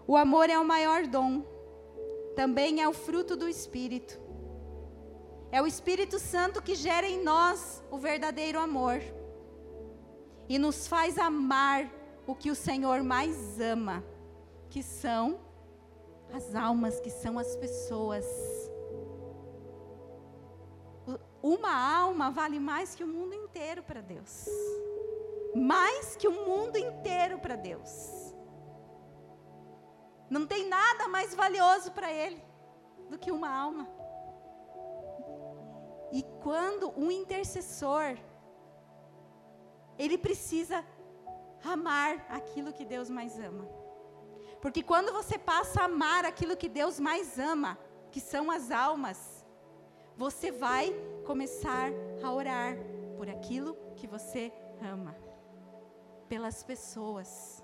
[0.07, 1.43] O amor é o maior dom.
[2.37, 4.21] Também é o fruto do Espírito.
[5.51, 9.01] É o Espírito Santo que gera em nós o verdadeiro amor
[10.51, 11.91] e nos faz amar
[12.27, 14.05] o que o Senhor mais ama,
[14.69, 15.41] que são
[16.31, 18.27] as almas, que são as pessoas.
[21.43, 24.47] Uma alma vale mais que o mundo inteiro para Deus
[25.55, 28.35] mais que o mundo inteiro para Deus.
[30.29, 32.43] Não tem nada mais valioso para Ele
[33.09, 33.89] do que uma alma.
[36.11, 38.17] E quando um intercessor,
[39.99, 40.85] ele precisa
[41.65, 43.65] amar aquilo que Deus mais ama.
[44.61, 47.79] Porque quando você passa a amar aquilo que Deus mais ama,
[48.11, 49.45] que são as almas,
[50.17, 50.93] você vai
[51.27, 51.91] começar
[52.23, 52.77] a orar
[53.17, 55.24] por aquilo que você ama
[56.29, 57.63] pelas pessoas.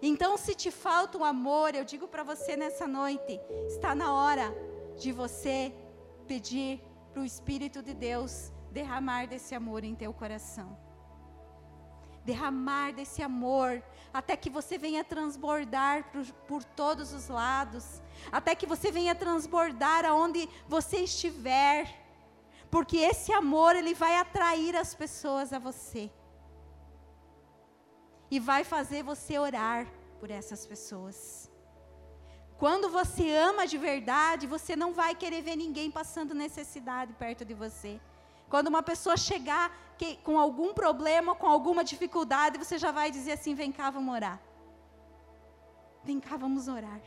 [0.00, 4.54] Então, se te falta o amor, eu digo para você nessa noite, está na hora
[4.96, 5.74] de você
[6.26, 6.80] pedir
[7.12, 10.78] para o Espírito de Deus derramar desse amor em teu coração.
[12.24, 18.66] Derramar desse amor, até que você venha transbordar por, por todos os lados, até que
[18.66, 21.92] você venha transbordar aonde você estiver,
[22.70, 26.10] porque esse amor ele vai atrair as pessoas a você
[28.30, 29.86] e vai fazer você orar
[30.20, 31.50] por essas pessoas.
[32.58, 37.54] Quando você ama de verdade, você não vai querer ver ninguém passando necessidade perto de
[37.54, 38.00] você.
[38.48, 43.32] Quando uma pessoa chegar que, com algum problema, com alguma dificuldade, você já vai dizer
[43.32, 44.40] assim: vem cá, vamos orar.
[46.02, 47.00] Vem cá, vamos orar.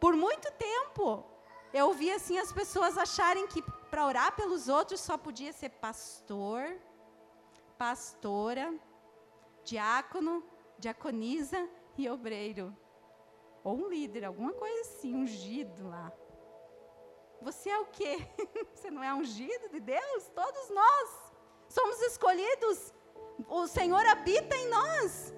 [0.00, 1.24] Por muito tempo,
[1.72, 6.62] eu ouvi assim as pessoas acharem que para orar pelos outros só podia ser pastor,
[7.76, 8.72] pastora,
[9.68, 10.42] diácono,
[10.78, 12.74] diaconisa e obreiro.
[13.62, 16.12] Ou um líder, alguma coisa assim, ungido lá.
[17.42, 18.16] Você é o quê?
[18.74, 20.28] Você não é ungido de Deus?
[20.34, 21.32] Todos nós
[21.68, 22.92] somos escolhidos.
[23.48, 25.34] O Senhor habita em nós.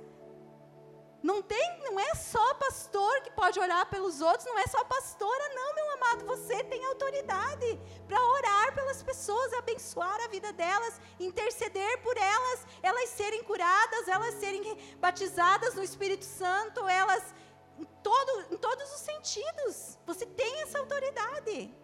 [1.22, 5.48] Não tem, não é só pastor que pode orar pelos outros, não é só pastora,
[5.54, 6.24] não, meu amado.
[6.26, 7.78] Você tem autoridade
[8.08, 14.34] para orar pelas pessoas, abençoar a vida delas, interceder por elas, elas serem curadas, elas
[14.36, 14.62] serem
[14.98, 17.34] batizadas no Espírito Santo, elas
[17.78, 19.98] em, todo, em todos os sentidos.
[20.06, 21.79] Você tem essa autoridade.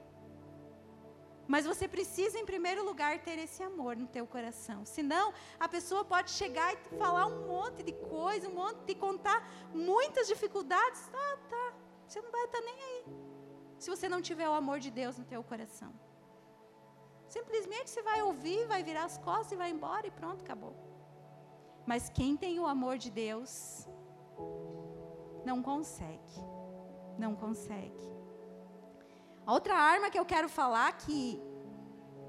[1.46, 4.84] Mas você precisa, em primeiro lugar, ter esse amor no teu coração.
[4.84, 9.48] Senão, a pessoa pode chegar e falar um monte de coisa, um monte de contar
[9.72, 11.08] muitas dificuldades.
[11.14, 11.74] Ah, tá.
[12.06, 13.04] Você não vai estar nem aí.
[13.78, 15.92] Se você não tiver o amor de Deus no teu coração.
[17.28, 20.74] Simplesmente você vai ouvir, vai virar as costas e vai embora e pronto, acabou.
[21.84, 23.86] Mas quem tem o amor de Deus
[25.44, 26.40] não consegue.
[27.18, 28.15] Não consegue.
[29.46, 31.40] A outra arma que eu quero falar que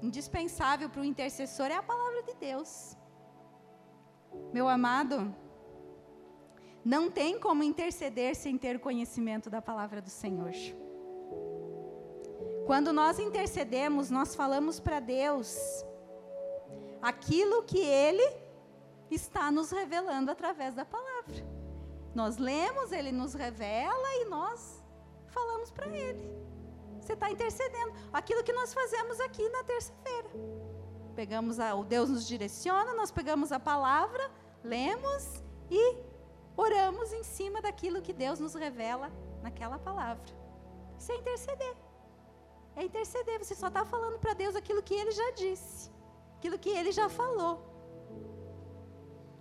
[0.00, 2.96] indispensável para o intercessor é a palavra de Deus.
[4.52, 5.34] Meu amado,
[6.84, 10.52] não tem como interceder sem ter conhecimento da palavra do Senhor.
[12.66, 15.56] Quando nós intercedemos, nós falamos para Deus
[17.02, 18.26] aquilo que Ele
[19.10, 21.44] está nos revelando através da palavra.
[22.14, 24.84] Nós lemos, Ele nos revela e nós
[25.26, 26.30] falamos para Ele.
[27.00, 27.92] Você está intercedendo.
[28.12, 30.28] Aquilo que nós fazemos aqui na terça-feira.
[31.14, 34.30] Pegamos a, o Deus nos direciona, nós pegamos a palavra,
[34.62, 35.96] lemos e
[36.56, 39.10] oramos em cima daquilo que Deus nos revela
[39.42, 40.24] naquela palavra.
[40.98, 41.76] Isso é interceder.
[42.76, 43.38] É interceder.
[43.44, 45.90] Você só está falando para Deus aquilo que Ele já disse,
[46.36, 47.67] aquilo que Ele já falou.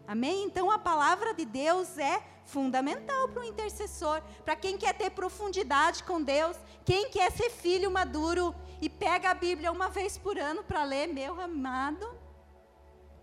[0.07, 0.45] Amém?
[0.45, 6.01] Então a palavra de Deus é fundamental para o intercessor, para quem quer ter profundidade
[6.03, 10.63] com Deus, quem quer ser filho maduro e pega a Bíblia uma vez por ano
[10.63, 12.07] para ler, meu amado,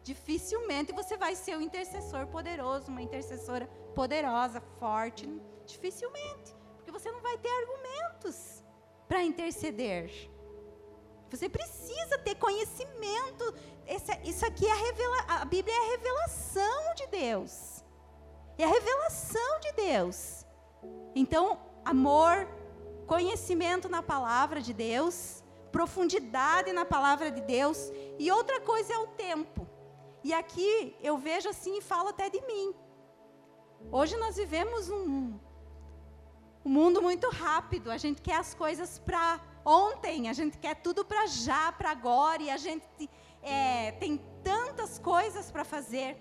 [0.02, 5.26] dificilmente você vai ser um intercessor poderoso, uma intercessora poderosa, forte,
[5.64, 8.62] dificilmente, porque você não vai ter argumentos
[9.08, 10.33] para interceder.
[11.34, 13.44] Você precisa ter conhecimento.
[13.84, 17.84] Esse, isso aqui é a, revela, a Bíblia é a revelação de Deus.
[18.56, 20.46] É a revelação de Deus.
[21.12, 22.46] Então, amor,
[23.08, 25.42] conhecimento na palavra de Deus,
[25.72, 29.66] profundidade na palavra de Deus, e outra coisa é o tempo.
[30.22, 32.72] E aqui eu vejo assim e falo até de mim.
[33.90, 35.36] Hoje nós vivemos um,
[36.64, 41.05] um mundo muito rápido, a gente quer as coisas para ontem, a gente quer tudo
[41.05, 43.11] para já, para agora, e a gente
[43.42, 46.16] é, tem tantas coisas para fazer.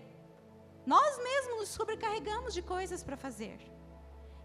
[0.86, 3.58] Nós mesmos nos sobrecarregamos de coisas para fazer.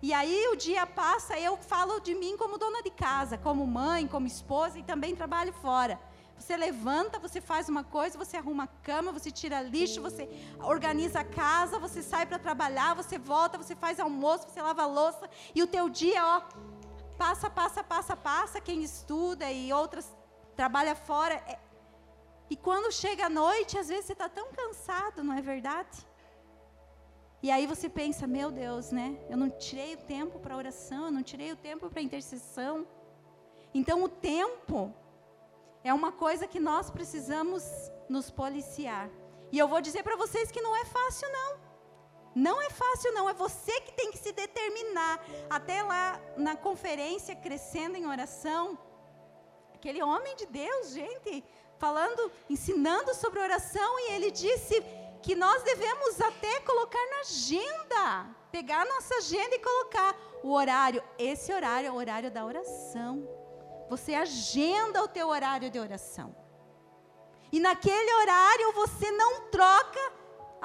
[0.00, 4.06] E aí o dia passa, eu falo de mim como dona de casa, como mãe,
[4.06, 5.98] como esposa e também trabalho fora.
[6.38, 10.28] Você levanta, você faz uma coisa, você arruma a cama, você tira lixo, você
[10.60, 14.86] organiza a casa, você sai para trabalhar, você volta, você faz almoço, você lava a
[14.86, 16.42] louça e o teu dia, ó,
[17.22, 18.60] passa, passa, passa, passa.
[18.60, 20.06] Quem estuda e outras
[20.56, 21.34] trabalha fora.
[21.34, 21.58] É...
[22.48, 25.96] E quando chega a noite, às vezes você está tão cansado, não é verdade?
[27.42, 29.06] E aí você pensa, meu Deus, né?
[29.28, 32.86] Eu não tirei o tempo para oração, eu não tirei o tempo para intercessão.
[33.74, 34.92] Então o tempo
[35.84, 37.62] é uma coisa que nós precisamos
[38.08, 39.08] nos policiar.
[39.52, 41.67] E eu vou dizer para vocês que não é fácil não.
[42.46, 45.14] Não é fácil não, é você que tem que se determinar.
[45.50, 48.78] Até lá na conferência crescendo em oração,
[49.74, 51.44] aquele homem de Deus, gente,
[51.78, 54.80] falando, ensinando sobre oração e ele disse
[55.20, 61.02] que nós devemos até colocar na agenda, pegar a nossa agenda e colocar o horário.
[61.18, 63.28] Esse horário é o horário da oração.
[63.90, 66.36] Você agenda o teu horário de oração.
[67.50, 70.07] E naquele horário você não troca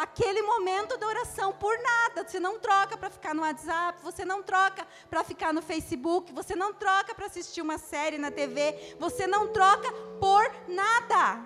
[0.03, 2.27] aquele momento da oração por nada.
[2.27, 6.55] Você não troca para ficar no WhatsApp, você não troca para ficar no Facebook, você
[6.55, 11.41] não troca para assistir uma série na TV, você não troca por nada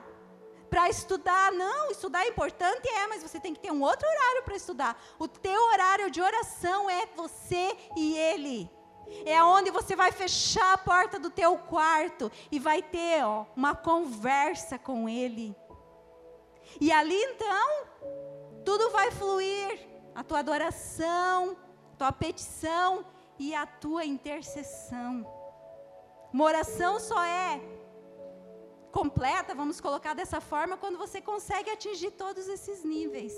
[0.69, 1.51] para estudar.
[1.51, 5.01] Não, estudar é importante, é, mas você tem que ter um outro horário para estudar.
[5.19, 8.69] O teu horário de oração é você e ele.
[9.25, 13.73] É onde você vai fechar a porta do teu quarto e vai ter ó, uma
[13.73, 15.55] conversa com ele.
[16.81, 17.86] E ali então,
[18.67, 19.79] tudo vai fluir.
[20.13, 21.55] A tua adoração,
[21.97, 23.05] tua petição
[23.39, 25.25] e a tua intercessão.
[26.33, 27.61] Uma oração só é
[28.91, 33.33] completa, vamos colocar dessa forma, quando você consegue atingir todos esses níveis.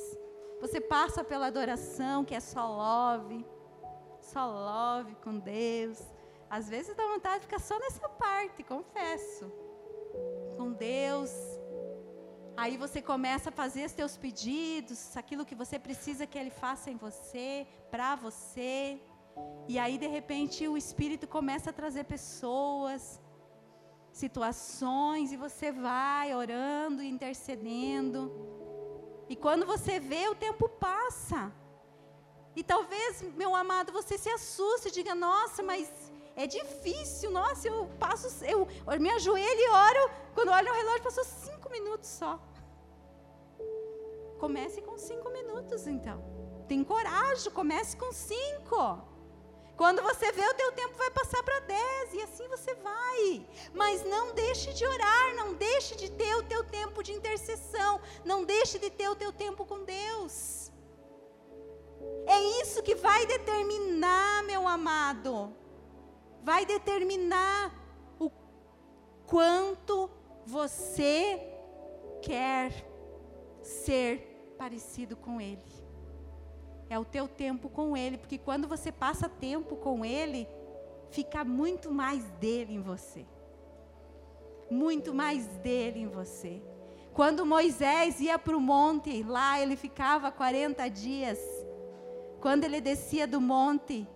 [0.61, 3.45] Você passa pela adoração, que é só love,
[4.19, 5.99] só love com Deus,
[6.49, 9.45] Às vezes dá vontade de ficar só nessa parte, confesso.
[10.57, 11.29] Com Deus.
[12.55, 16.91] Aí você começa a fazer os teus pedidos, aquilo que você precisa que Ele faça
[16.91, 18.99] em você, para você.
[19.67, 23.21] E aí, de repente, o Espírito começa a trazer pessoas,
[24.11, 28.21] situações, e você vai orando, intercedendo.
[29.29, 31.51] E quando você vê, o tempo passa.
[32.55, 35.87] E talvez, meu amado, você se assuste e diga: Nossa, mas
[36.35, 41.03] é difícil, nossa, eu passo, eu, eu me ajoelho e oro, quando olho no relógio,
[41.03, 42.39] passou cinco minutos só.
[44.39, 46.23] Comece com cinco minutos, então.
[46.67, 49.01] Tem coragem, comece com cinco.
[49.75, 53.47] Quando você vê, o teu tempo vai passar para 10 e assim você vai.
[53.73, 58.43] Mas não deixe de orar, não deixe de ter o teu tempo de intercessão, não
[58.43, 60.69] deixe de ter o teu tempo com Deus.
[62.25, 65.55] É isso que vai determinar, meu amado.
[66.43, 67.73] Vai determinar
[68.19, 68.29] o
[69.25, 70.09] quanto
[70.45, 71.58] você
[72.21, 72.71] quer
[73.61, 75.89] ser parecido com Ele
[76.89, 80.47] é o teu tempo com Ele, porque quando você passa tempo com Ele,
[81.11, 83.25] fica muito mais dele em você.
[84.69, 86.61] Muito mais dele em você.
[87.13, 91.39] Quando Moisés ia para o monte, lá ele ficava 40 dias.
[92.39, 94.07] Quando ele descia do monte,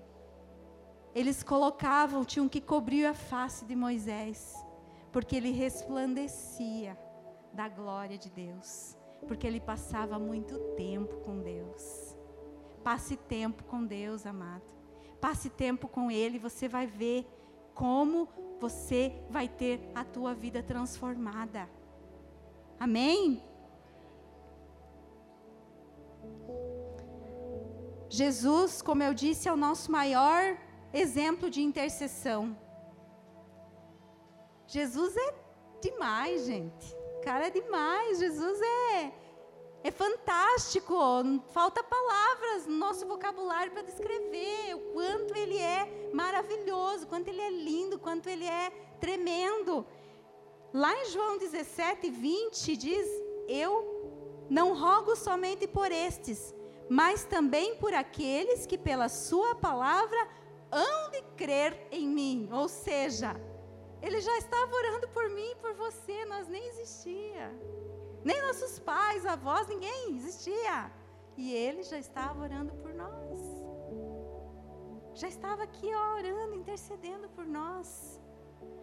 [1.14, 4.56] eles colocavam, tinham que cobrir a face de Moisés,
[5.12, 6.97] porque ele resplandecia
[7.54, 8.97] da glória de Deus,
[9.28, 12.18] porque ele passava muito tempo com Deus.
[12.84, 14.64] Passe tempo com Deus, amado.
[15.22, 17.26] Passe tempo com Ele, você vai ver
[17.74, 18.28] como
[18.60, 21.70] você vai ter a tua vida transformada.
[22.80, 23.41] Amém?
[28.10, 30.58] Jesus, como eu disse, é o nosso maior
[30.93, 32.56] exemplo de intercessão.
[34.68, 35.34] Jesus é
[35.82, 37.03] demais, gente.
[37.24, 38.20] Cara, é demais.
[38.20, 39.14] Jesus é
[39.84, 40.96] é fantástico,
[41.52, 47.50] falta palavras no nosso vocabulário para descrever o quanto ele é maravilhoso, quanto ele é
[47.50, 48.72] lindo, quanto ele é
[49.02, 49.86] tremendo.
[50.74, 53.06] Lá em João 17, 20 diz:
[53.46, 56.56] Eu não rogo somente por estes,
[56.90, 60.30] mas também por aqueles que pela sua palavra
[60.72, 62.50] hão de crer em mim.
[62.54, 63.36] Ou seja,
[64.04, 67.45] ele já estava orando por mim e por você, nós nem existia.
[68.22, 70.91] Nem nossos pais, avós, ninguém existia.
[71.38, 73.39] E ele já estava orando por nós.
[75.16, 78.20] Já estava aqui ó, orando, intercedendo por nós.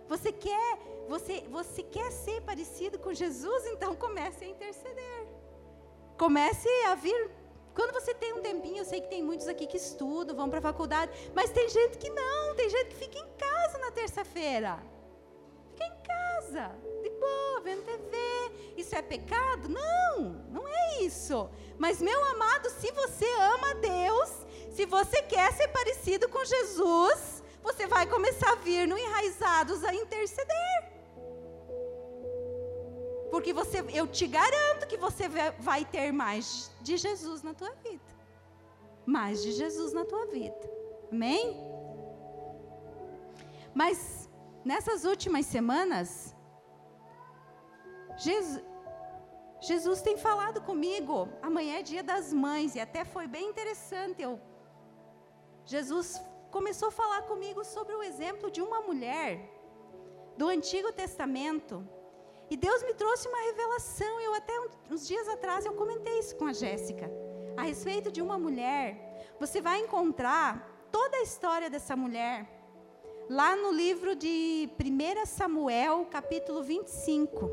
[0.08, 3.66] Você quer, você, você quer ser parecido com Jesus?
[3.66, 5.28] Então comece a interceder.
[6.16, 7.30] Comece a vir.
[7.74, 10.60] Quando você tem um tempinho, eu sei que tem muitos aqui que estudam, vão para
[10.60, 14.82] a faculdade, mas tem gente que não, tem gente que fica em casa na terça-feira.
[15.80, 16.72] Fica em casa,
[17.02, 18.16] de boa, vendo TV,
[18.76, 19.68] isso é pecado?
[19.68, 20.20] Não,
[20.50, 21.48] não é isso.
[21.78, 23.24] Mas, meu amado, se você
[23.54, 24.30] ama Deus,
[24.70, 29.94] se você quer ser parecido com Jesus, você vai começar a vir no enraizados a
[29.94, 30.90] interceder.
[33.30, 35.28] Porque você, eu te garanto que você
[35.60, 38.10] vai ter mais de Jesus na tua vida.
[39.06, 40.70] Mais de Jesus na tua vida.
[41.10, 41.56] Amém?
[43.74, 44.28] Mas
[44.64, 46.34] nessas últimas semanas,
[48.16, 48.62] Jesus,
[49.60, 51.28] Jesus tem falado comigo.
[51.42, 54.22] Amanhã é dia das mães e até foi bem interessante.
[54.22, 54.40] Eu,
[55.64, 59.30] Jesus começou a falar comigo sobre o exemplo de uma mulher
[60.36, 61.86] do Antigo Testamento.
[62.50, 64.20] E Deus me trouxe uma revelação.
[64.20, 64.54] Eu até
[64.90, 67.10] uns dias atrás eu comentei isso com a Jéssica
[67.56, 69.34] a respeito de uma mulher.
[69.38, 72.59] Você vai encontrar toda a história dessa mulher
[73.30, 77.48] lá no livro de 1 Samuel, capítulo 25.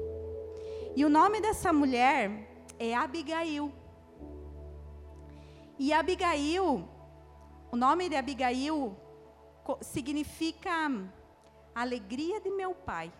[0.95, 2.49] E o nome dessa mulher
[2.79, 3.71] é Abigail.
[5.77, 6.89] E Abigail,
[7.71, 8.97] o nome de Abigail
[9.79, 10.71] significa
[11.75, 13.13] alegria de meu pai.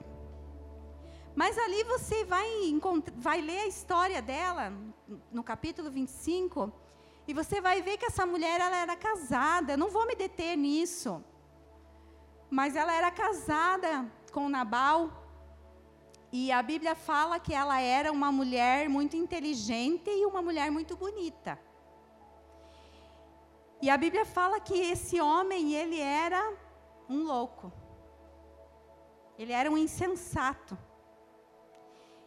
[1.35, 2.49] Mas ali você vai,
[3.17, 4.73] vai ler a história dela,
[5.31, 6.73] no capítulo 25,
[7.27, 9.73] e você vai ver que essa mulher ela era casada.
[9.73, 11.23] Eu não vou me deter nisso.
[12.49, 15.27] Mas ela era casada com Nabal,
[16.31, 20.95] e a Bíblia fala que ela era uma mulher muito inteligente e uma mulher muito
[20.95, 21.57] bonita.
[23.81, 26.53] E a Bíblia fala que esse homem, ele era
[27.09, 27.71] um louco.
[29.37, 30.77] Ele era um insensato.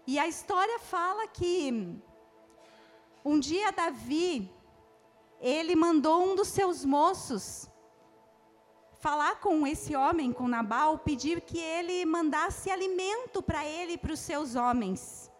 [0.06, 2.02] E a história fala que
[3.24, 4.50] um dia Davi,
[5.40, 7.69] ele mandou um dos seus moços
[9.00, 14.12] falar com esse homem, com Nabal, pedir que ele mandasse alimento para ele e para
[14.12, 15.30] os seus homens.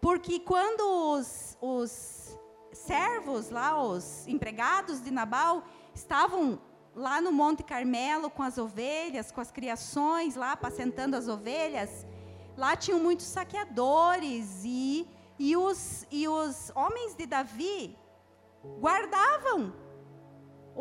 [0.00, 0.82] Porque quando
[1.14, 2.38] os, os
[2.72, 6.60] servos lá, os empregados de Nabal, estavam
[6.94, 12.06] lá no Monte Carmelo com as ovelhas, com as criações lá, apacentando as ovelhas,
[12.56, 15.08] lá tinham muitos saqueadores e,
[15.40, 17.98] e, os, e os homens de Davi
[18.80, 19.72] guardavam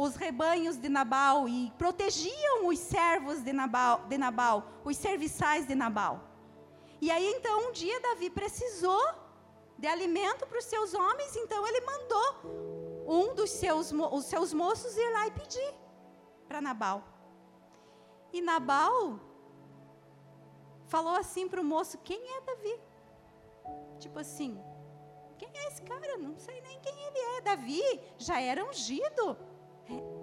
[0.03, 5.73] os rebanhos de Nabal e protegiam os servos de Nabal, de Nabal, os serviçais de
[5.73, 6.21] Nabal.
[7.01, 9.03] E aí então um dia Davi precisou
[9.75, 12.27] de alimento para os seus homens, então ele mandou
[13.07, 15.73] um dos seus, os seus moços ir lá e pedir
[16.47, 17.03] para Nabal.
[18.31, 19.19] E Nabal
[20.85, 22.79] falou assim para o moço: Quem é Davi?
[23.97, 24.61] Tipo assim,
[25.39, 26.17] quem é esse cara?
[26.19, 27.41] Não sei nem quem ele é.
[27.41, 27.83] Davi
[28.19, 29.35] já era ungido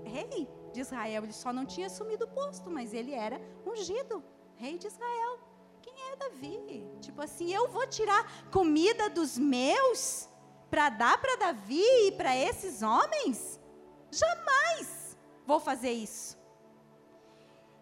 [0.04, 1.24] rei de Israel.
[1.24, 4.22] Ele só não tinha assumido o posto, mas ele era ungido,
[4.56, 5.38] rei de Israel.
[5.82, 6.88] Quem é Davi?
[7.00, 10.28] Tipo assim, eu vou tirar comida dos meus
[10.70, 13.60] para dar para Davi e para esses homens?
[14.10, 16.38] Jamais vou fazer isso.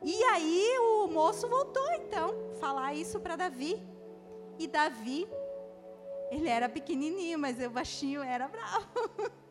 [0.02, 3.80] E aí o moço voltou então falar isso para Davi.
[4.58, 5.28] E Davi,
[6.30, 8.88] ele era pequenininho, mas o baixinho era bravo.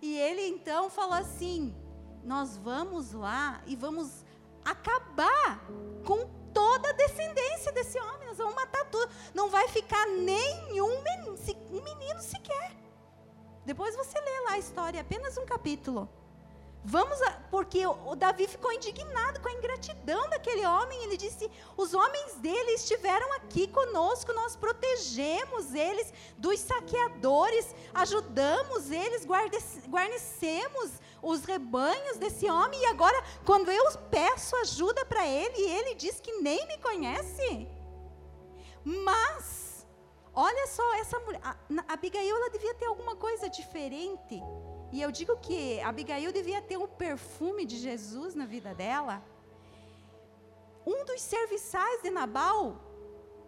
[0.00, 1.74] E ele então falou assim:
[2.24, 4.24] Nós vamos lá e vamos
[4.64, 5.66] acabar
[6.04, 8.26] com toda a descendência desse homem.
[8.28, 9.12] Nós vamos matar tudo.
[9.34, 11.36] Não vai ficar nenhum menino,
[11.84, 12.76] menino sequer.
[13.64, 16.08] Depois você lê lá a história, apenas um capítulo.
[16.82, 21.02] Vamos, a, porque o, Davi ficou indignado com a ingratidão daquele homem.
[21.04, 29.26] Ele disse: os homens dele estiveram aqui conosco, nós protegemos eles dos saqueadores, ajudamos eles,
[29.26, 30.90] guarnecemos
[31.22, 32.80] os rebanhos desse homem.
[32.80, 37.68] E agora, quando eu peço ajuda para ele, ele diz que nem me conhece.
[38.82, 39.86] Mas,
[40.32, 44.42] olha só, essa mulher, a, a Abigail, ela devia ter alguma coisa diferente
[44.92, 49.22] e eu digo que Abigail devia ter um perfume de Jesus na vida dela.
[50.86, 52.76] Um dos serviçais de Nabal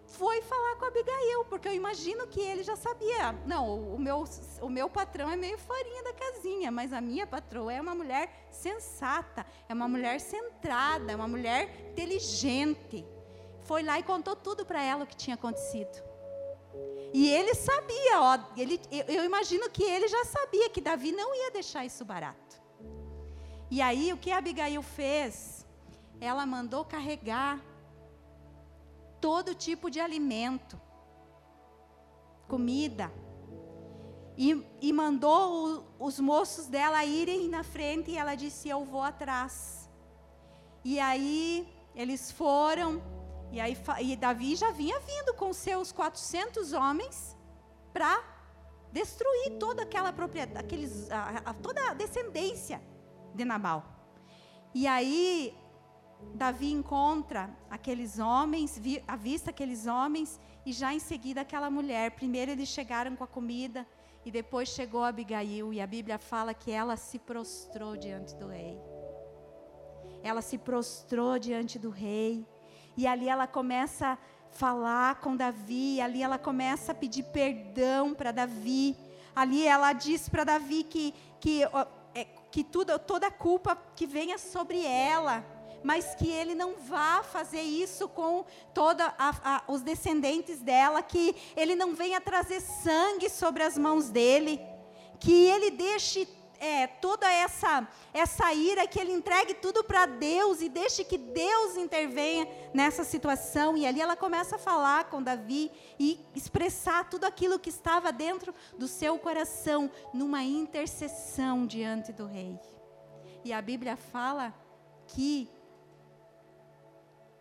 [0.06, 3.32] foi falar com Abigail, porque eu imagino que ele já sabia.
[3.46, 4.24] Não, o meu,
[4.60, 8.46] o meu patrão é meio farinha da casinha, mas a minha patroa é uma mulher
[8.50, 13.04] sensata, é uma mulher centrada, é uma mulher inteligente.
[13.62, 16.11] Foi lá e contou tudo para ela o que tinha acontecido.
[17.12, 21.50] E ele sabia, ó, ele, eu, imagino que ele já sabia que Davi não ia
[21.50, 22.60] deixar isso barato.
[23.70, 25.66] E aí o que Abigail fez?
[26.20, 27.60] Ela mandou carregar
[29.20, 30.80] todo tipo de alimento,
[32.48, 33.12] comida,
[34.36, 39.02] e, e mandou o, os moços dela irem na frente e ela disse: Eu vou
[39.02, 39.88] atrás.
[40.84, 43.02] E aí eles foram,
[43.52, 47.36] e aí e Davi já vinha vindo com seus 400 homens
[47.92, 48.18] para
[48.90, 52.82] destruir toda aquela propriedade, aqueles, a, a, toda a descendência
[53.34, 53.84] de Nabal.
[54.74, 55.54] E aí
[56.34, 62.12] Davi encontra aqueles homens, vi, avista aqueles homens e já em seguida aquela mulher.
[62.12, 63.86] Primeiro eles chegaram com a comida
[64.24, 68.80] e depois chegou Abigail e a Bíblia fala que ela se prostrou diante do rei.
[70.22, 72.46] Ela se prostrou diante do rei
[72.96, 74.18] e ali ela começa a
[74.50, 78.96] falar com Davi, ali ela começa a pedir perdão para Davi.
[79.34, 81.62] Ali ela diz para Davi que, que,
[82.14, 85.44] é, que tudo, toda a culpa que venha sobre ela,
[85.82, 89.06] mas que ele não vá fazer isso com todos
[89.66, 94.60] os descendentes dela, que ele não venha trazer sangue sobre as mãos dele,
[95.18, 96.28] que ele deixe
[96.62, 101.76] é, toda essa, essa ira, que ele entregue tudo para Deus e deixe que Deus
[101.76, 103.76] intervenha nessa situação.
[103.76, 108.54] E ali ela começa a falar com Davi e expressar tudo aquilo que estava dentro
[108.78, 112.56] do seu coração, numa intercessão diante do rei.
[113.44, 114.54] E a Bíblia fala
[115.08, 115.50] que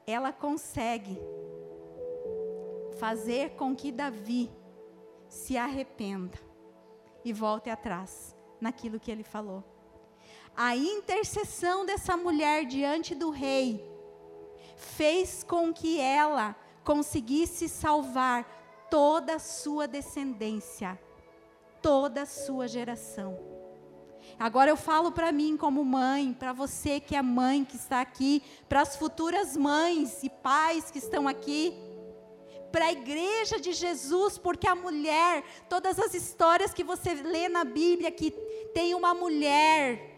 [0.08, 1.16] ela consegue
[2.98, 4.52] fazer com que Davi
[5.30, 6.40] se arrependa
[7.24, 9.64] e volte atrás naquilo que ele falou.
[10.56, 13.84] A intercessão dessa mulher diante do rei
[14.76, 21.00] fez com que ela conseguisse salvar toda a sua descendência,
[21.82, 23.40] toda a sua geração.
[24.38, 28.44] Agora eu falo para mim como mãe, para você que é mãe que está aqui,
[28.68, 31.74] para as futuras mães e pais que estão aqui
[32.72, 37.64] para a igreja de Jesus, porque a mulher, todas as histórias que você lê na
[37.64, 38.32] Bíblia que
[38.74, 40.12] tem uma mulher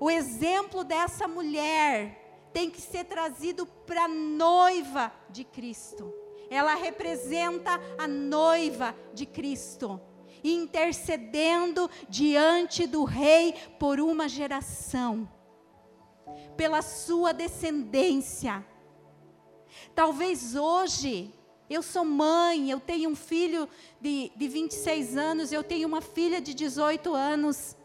[0.00, 6.12] o exemplo dessa mulher tem que ser trazido para a noiva de Cristo.
[6.48, 10.00] Ela representa a noiva de Cristo,
[10.42, 15.28] intercedendo diante do Rei por uma geração,
[16.56, 18.64] pela sua descendência.
[19.94, 21.34] Talvez hoje,
[21.68, 23.68] eu sou mãe, eu tenho um filho
[24.00, 27.76] de, de 26 anos, eu tenho uma filha de 18 anos,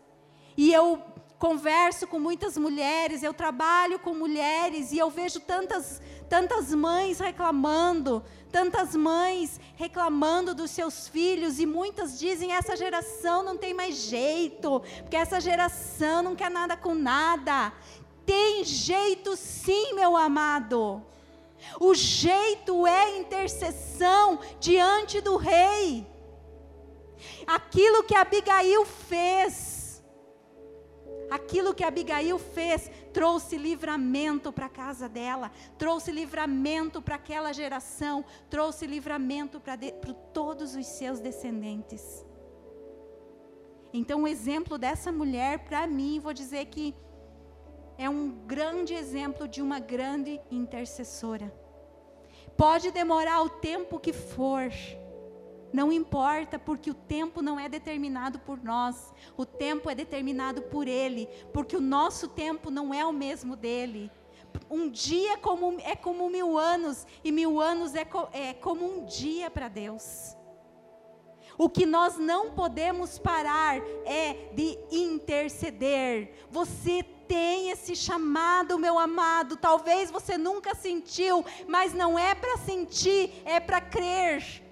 [0.55, 1.01] e eu
[1.39, 8.23] converso com muitas mulheres, eu trabalho com mulheres e eu vejo tantas, tantas mães reclamando,
[8.49, 14.81] tantas mães reclamando dos seus filhos e muitas dizem essa geração não tem mais jeito,
[15.01, 17.73] porque essa geração não quer nada com nada.
[18.25, 21.03] Tem jeito sim, meu amado.
[21.79, 26.07] O jeito é intercessão diante do rei.
[27.45, 29.72] Aquilo que Abigail fez,
[31.29, 38.23] Aquilo que Abigail fez trouxe livramento para a casa dela, trouxe livramento para aquela geração,
[38.49, 39.77] trouxe livramento para
[40.33, 42.25] todos os seus descendentes.
[43.93, 46.95] Então, o exemplo dessa mulher, para mim, vou dizer que
[47.97, 51.53] é um grande exemplo de uma grande intercessora.
[52.57, 54.71] Pode demorar o tempo que for,
[55.73, 60.87] não importa, porque o tempo não é determinado por nós, o tempo é determinado por
[60.87, 64.11] Ele, porque o nosso tempo não é o mesmo dele.
[64.69, 69.05] Um dia como, é como mil anos, e mil anos é, co, é como um
[69.05, 70.37] dia para Deus.
[71.57, 76.33] O que nós não podemos parar é de interceder.
[76.49, 79.55] Você tem esse chamado, meu amado.
[79.55, 84.63] Talvez você nunca sentiu, mas não é para sentir, é para crer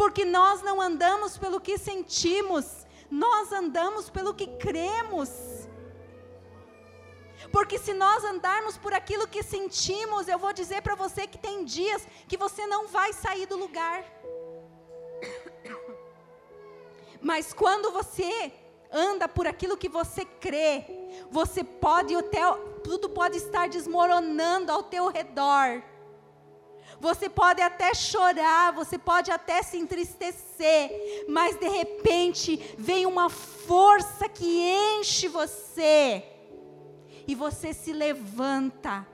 [0.00, 5.28] porque nós não andamos pelo que sentimos, nós andamos pelo que cremos.
[7.52, 11.66] Porque se nós andarmos por aquilo que sentimos, eu vou dizer para você que tem
[11.66, 14.02] dias que você não vai sair do lugar.
[17.20, 18.50] Mas quando você
[18.90, 20.86] anda por aquilo que você crê,
[21.30, 22.14] você pode,
[22.82, 25.89] tudo pode estar desmoronando ao teu redor.
[27.00, 34.28] Você pode até chorar, você pode até se entristecer, mas de repente vem uma força
[34.28, 34.44] que
[34.98, 36.22] enche você.
[37.26, 39.06] E você se levanta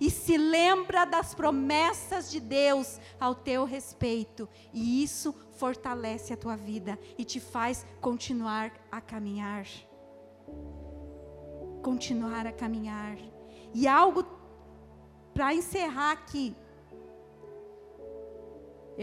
[0.00, 6.56] e se lembra das promessas de Deus ao teu respeito, e isso fortalece a tua
[6.56, 9.66] vida e te faz continuar a caminhar.
[11.82, 13.16] Continuar a caminhar.
[13.72, 14.26] E algo
[15.32, 16.54] para encerrar aqui,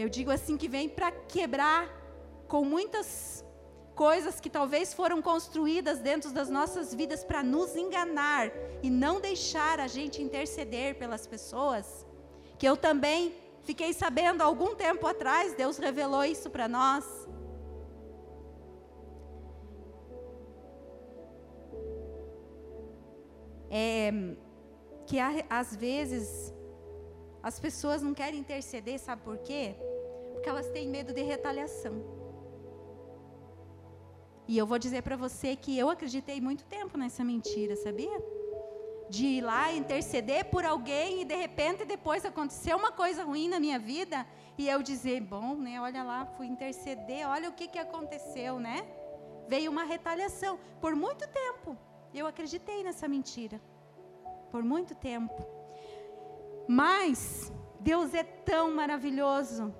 [0.00, 1.88] eu digo assim que vem para quebrar
[2.48, 3.44] com muitas
[3.94, 8.50] coisas que talvez foram construídas dentro das nossas vidas para nos enganar
[8.82, 12.06] e não deixar a gente interceder pelas pessoas,
[12.58, 17.04] que eu também fiquei sabendo algum tempo atrás, Deus revelou isso para nós.
[23.72, 24.10] É,
[25.06, 26.52] que às vezes
[27.42, 29.76] as pessoas não querem interceder, sabe por quê?
[30.40, 32.02] Porque elas têm medo de retaliação.
[34.48, 38.18] E eu vou dizer para você que eu acreditei muito tempo nessa mentira, sabia?
[39.10, 43.60] De ir lá interceder por alguém e de repente depois aconteceu uma coisa ruim na
[43.60, 44.26] minha vida
[44.56, 48.88] e eu dizer, bom, né, olha lá, fui interceder, olha o que, que aconteceu, né?
[49.46, 50.58] Veio uma retaliação.
[50.80, 51.76] Por muito tempo
[52.14, 53.60] eu acreditei nessa mentira.
[54.50, 55.46] Por muito tempo.
[56.66, 59.74] Mas Deus é tão maravilhoso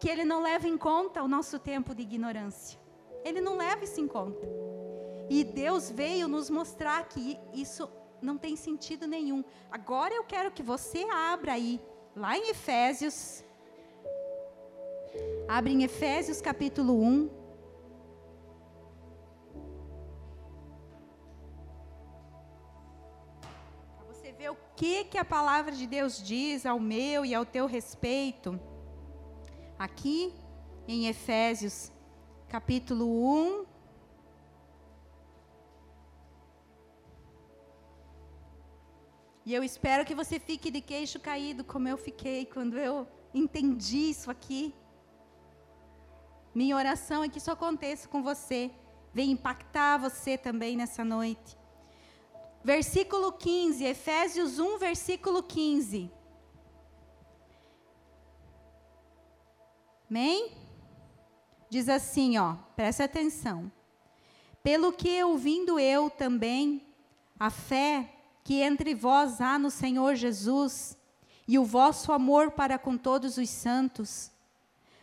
[0.00, 2.80] que Ele não leva em conta o nosso tempo de ignorância.
[3.22, 4.48] Ele não leva isso em conta.
[5.28, 7.88] E Deus veio nos mostrar que isso
[8.20, 9.44] não tem sentido nenhum.
[9.70, 11.78] Agora eu quero que você abra aí,
[12.16, 13.44] lá em Efésios.
[15.46, 17.40] Abre em Efésios capítulo 1.
[24.80, 28.58] que, que a palavra de Deus diz ao meu e ao teu respeito.
[29.80, 30.34] Aqui
[30.86, 31.90] em Efésios,
[32.50, 33.64] capítulo 1.
[39.46, 44.10] E eu espero que você fique de queixo caído, como eu fiquei quando eu entendi
[44.10, 44.74] isso aqui.
[46.54, 48.70] Minha oração é que isso aconteça com você,
[49.14, 51.56] venha impactar você também nessa noite.
[52.62, 56.19] Versículo 15, Efésios 1, versículo 15.
[60.10, 60.50] Amém?
[61.70, 63.70] Diz assim, ó, preste atenção.
[64.60, 66.84] Pelo que ouvindo eu também
[67.38, 70.98] a fé que entre vós há no Senhor Jesus
[71.46, 74.32] e o vosso amor para com todos os santos.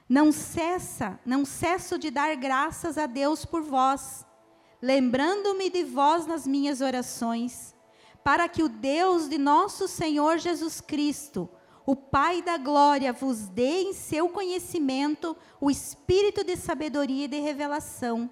[0.09, 4.25] Não cessa, não cesso de dar graças a Deus por vós,
[4.81, 7.73] lembrando-me de vós nas minhas orações,
[8.23, 11.49] para que o Deus de nosso Senhor Jesus Cristo,
[11.87, 17.39] o Pai da glória, vos dê em seu conhecimento o espírito de sabedoria e de
[17.39, 18.29] revelação,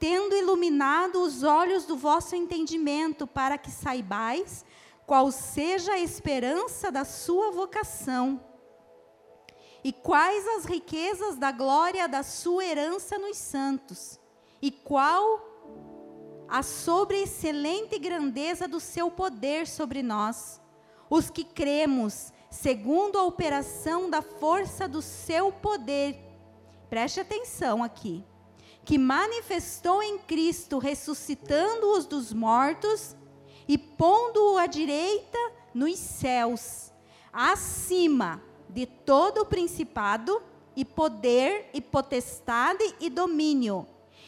[0.00, 4.64] tendo iluminado os olhos do vosso entendimento, para que saibais
[5.06, 8.44] qual seja a esperança da sua vocação
[9.84, 14.18] e quais as riquezas da glória da sua herança nos santos,
[14.60, 15.40] e qual
[16.48, 20.60] a sobreexcelente grandeza do seu poder sobre nós,
[21.08, 26.16] os que cremos, segundo a operação da força do seu poder.
[26.90, 28.22] Preste atenção aqui.
[28.84, 33.16] Que manifestou em Cristo, ressuscitando-os dos mortos
[33.66, 35.38] e pondo-o à direita
[35.72, 36.92] nos céus,
[37.32, 40.42] acima de todo o principado
[40.76, 43.86] e poder e potestade e domínio,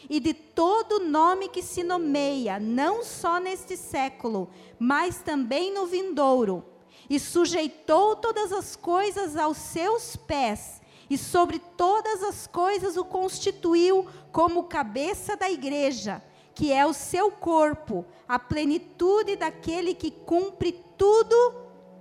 [0.09, 4.49] e de todo nome que se nomeia, não só neste século,
[4.79, 6.74] mas também no vindouro.
[7.09, 14.07] E sujeitou todas as coisas aos seus pés, e sobre todas as coisas o constituiu
[14.31, 21.35] como cabeça da igreja, que é o seu corpo, a plenitude daquele que cumpre tudo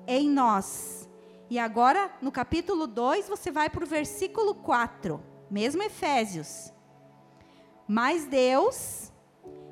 [0.07, 1.09] em nós.
[1.51, 6.73] E agora, no capítulo 2, você vai para o versículo 4, mesmo Efésios.
[7.87, 9.13] Mas Deus,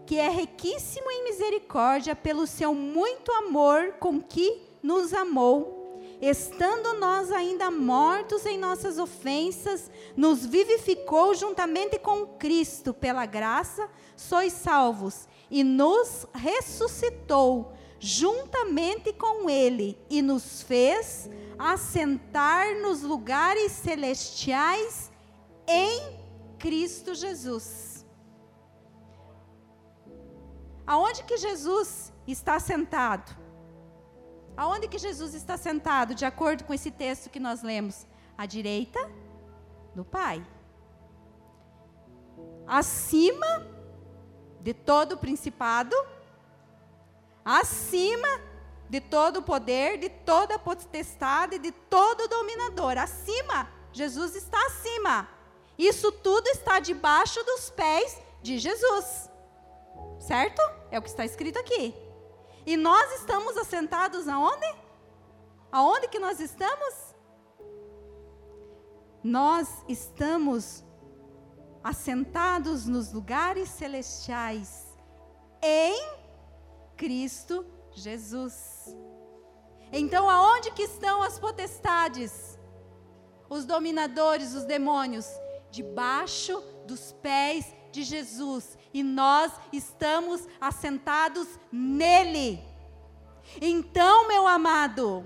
[0.06, 7.30] que é riquíssimo em misericórdia, pelo seu muito amor com que nos amou, estando nós
[7.30, 15.62] ainda mortos em nossas ofensas, nos vivificou juntamente com Cristo, pela graça sois salvos, e
[15.62, 25.12] nos ressuscitou juntamente com Ele, e nos fez assentar nos lugares celestiais
[25.66, 26.18] em
[26.58, 28.04] Cristo Jesus.
[30.86, 33.41] Aonde que Jesus está sentado?
[34.56, 38.06] Aonde que Jesus está sentado, de acordo com esse texto que nós lemos?
[38.36, 39.10] À direita
[39.94, 40.44] do Pai.
[42.66, 43.66] Acima
[44.60, 45.96] de todo o principado,
[47.44, 48.28] acima
[48.88, 52.98] de todo o poder, de toda a potestade, de todo dominador.
[52.98, 55.28] Acima, Jesus está acima.
[55.78, 59.30] Isso tudo está debaixo dos pés de Jesus.
[60.20, 60.60] Certo?
[60.90, 61.94] É o que está escrito aqui.
[62.64, 64.74] E nós estamos assentados aonde?
[65.70, 67.14] Aonde que nós estamos?
[69.22, 70.84] Nós estamos
[71.82, 74.96] assentados nos lugares celestiais
[75.60, 75.96] em
[76.96, 78.94] Cristo Jesus.
[79.92, 82.58] Então, aonde que estão as potestades?
[83.48, 85.26] Os dominadores, os demônios?
[85.70, 88.76] Debaixo dos pés de Jesus.
[88.92, 92.64] E nós estamos assentados nele.
[93.60, 95.24] Então, meu amado,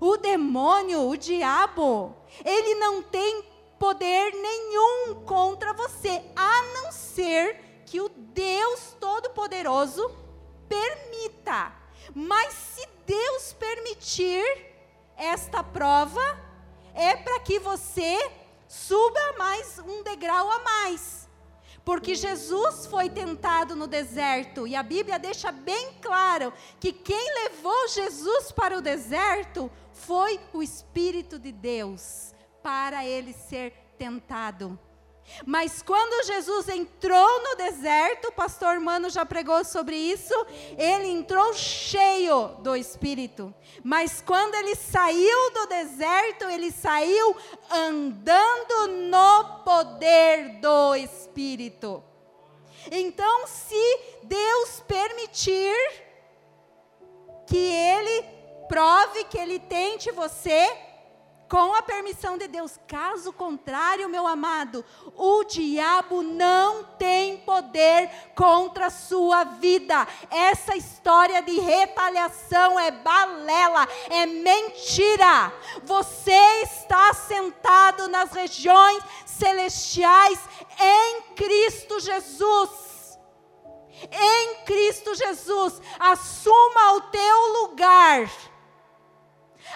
[0.00, 3.44] o demônio, o diabo, ele não tem
[3.78, 10.10] poder nenhum contra você, a não ser que o Deus Todo-Poderoso
[10.68, 11.72] permita.
[12.14, 14.42] Mas se Deus permitir
[15.16, 16.22] esta prova,
[16.94, 18.18] é para que você
[18.68, 21.23] suba mais um degrau a mais.
[21.84, 27.88] Porque Jesus foi tentado no deserto, e a Bíblia deixa bem claro que quem levou
[27.88, 34.78] Jesus para o deserto foi o Espírito de Deus, para ele ser tentado.
[35.46, 40.34] Mas quando Jesus entrou no deserto, o pastor Mano já pregou sobre isso,
[40.78, 43.52] ele entrou cheio do Espírito.
[43.82, 47.36] Mas quando ele saiu do deserto, ele saiu
[47.70, 52.02] andando no poder do Espírito.
[52.90, 55.74] Então, se Deus permitir
[57.46, 58.24] que ele
[58.68, 60.76] prove, que ele tente você,
[61.48, 62.78] com a permissão de Deus.
[62.86, 64.84] Caso contrário, meu amado,
[65.16, 70.06] o diabo não tem poder contra a sua vida.
[70.30, 75.52] Essa história de retaliação é balela, é mentira.
[75.82, 80.38] Você está sentado nas regiões celestiais
[80.80, 82.84] em Cristo Jesus
[84.10, 88.28] em Cristo Jesus, assuma o teu lugar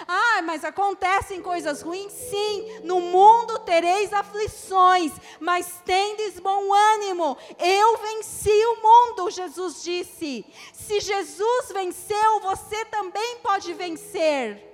[0.07, 2.11] Ah, mas acontecem coisas ruins?
[2.11, 7.37] Sim, no mundo tereis aflições, mas tendes bom ânimo.
[7.57, 10.45] Eu venci o mundo, Jesus disse.
[10.73, 14.65] Se Jesus venceu, você também pode vencer.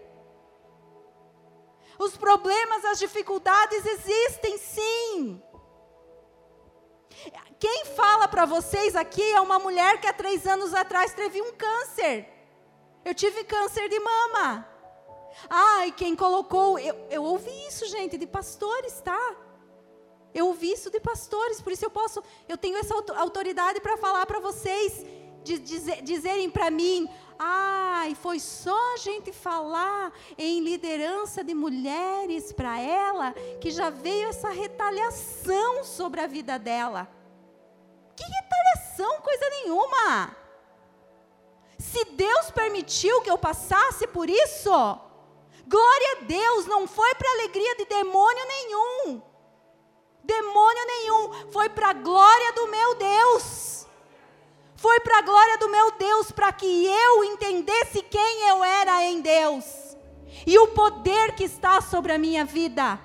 [1.97, 5.41] Os problemas, as dificuldades existem sim.
[7.59, 11.53] Quem fala para vocês aqui é uma mulher que há três anos atrás teve um
[11.53, 12.27] câncer.
[13.03, 14.74] Eu tive câncer de mama.
[15.85, 16.79] E quem colocou.
[16.79, 19.35] Eu, eu ouvi isso, gente, de pastores, tá?
[20.33, 22.21] Eu ouvi isso de pastores, por isso eu posso.
[22.47, 25.05] Eu tenho essa autoridade para falar para vocês,
[25.43, 27.09] de, dizer, dizerem para mim:
[28.09, 34.29] e foi só a gente falar em liderança de mulheres para ela que já veio
[34.29, 37.09] essa retaliação sobre a vida dela.
[38.15, 40.35] Que retaliação, coisa nenhuma.
[41.77, 44.71] Se Deus permitiu que eu passasse por isso,
[45.67, 49.21] glória a Deus, não foi para alegria de demônio nenhum.
[50.23, 53.85] Demônio nenhum, foi para a glória do meu Deus.
[54.75, 59.21] Foi para a glória do meu Deus, para que eu entendesse quem eu era em
[59.21, 59.95] Deus
[60.45, 62.99] e o poder que está sobre a minha vida.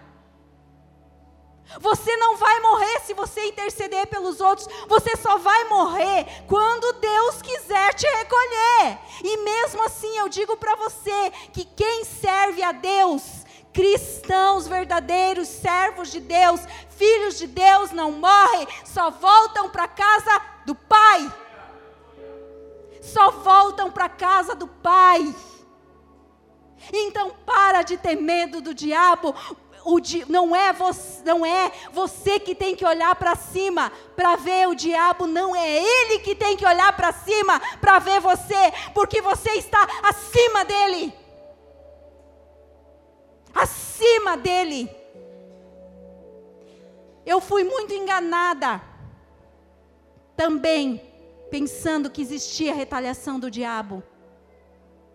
[1.78, 7.40] Você não vai morrer se você interceder pelos outros, você só vai morrer quando Deus
[7.42, 8.98] quiser te recolher.
[9.22, 16.10] E mesmo assim, eu digo para você que quem serve a Deus, cristãos verdadeiros, servos
[16.10, 16.60] de Deus,
[16.90, 21.32] filhos de Deus, não morrem, só voltam para casa do Pai.
[23.00, 25.34] Só voltam para casa do Pai.
[26.92, 29.34] Então para de ter medo do diabo,
[29.84, 34.36] o di, não, é você, não é você que tem que olhar para cima para
[34.36, 38.72] ver o diabo, não é ele que tem que olhar para cima para ver você,
[38.94, 41.14] porque você está acima dele.
[43.54, 44.90] Acima dele.
[47.24, 48.82] Eu fui muito enganada
[50.36, 51.00] também,
[51.50, 54.02] pensando que existia retaliação do diabo.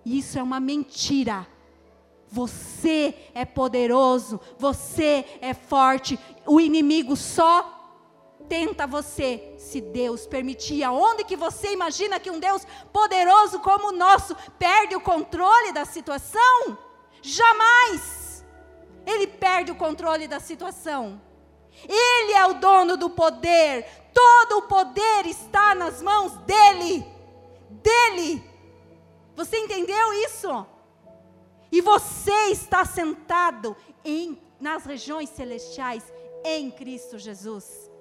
[0.06, 1.48] Isso é uma mentira.
[2.36, 6.20] Você é poderoso, você é forte.
[6.46, 7.56] O inimigo só
[8.50, 10.84] tenta você se Deus permitir.
[10.84, 15.86] Aonde que você imagina que um Deus poderoso como o nosso perde o controle da
[15.86, 16.78] situação?
[17.22, 18.44] Jamais.
[19.06, 21.22] Ele perde o controle da situação.
[21.88, 23.88] Ele é o dono do poder.
[24.14, 27.06] Todo o poder está nas mãos dele.
[27.70, 28.44] Dele.
[29.38, 30.75] Você entendeu isso?
[31.76, 36.04] E você está sentado em, nas regiões celestiais
[36.42, 37.92] em Cristo Jesus.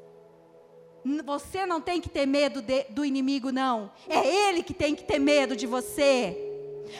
[1.24, 3.90] Você não tem que ter medo de, do inimigo, não.
[4.08, 6.38] É ele que tem que ter medo de você.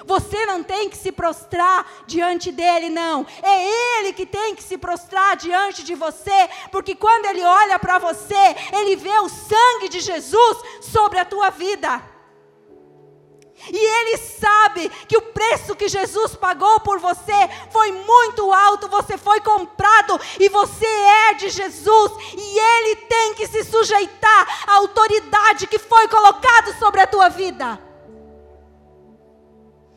[0.04, 3.24] Você não tem que se prostrar diante dele, não.
[3.40, 8.00] É ele que tem que se prostrar diante de você, porque quando ele olha para
[8.00, 12.13] você, ele vê o sangue de Jesus sobre a tua vida.
[13.56, 17.32] E ele sabe que o preço que Jesus pagou por você
[17.70, 23.46] foi muito alto, você foi comprado e você é de Jesus, e ele tem que
[23.46, 27.80] se sujeitar à autoridade que foi colocada sobre a tua vida.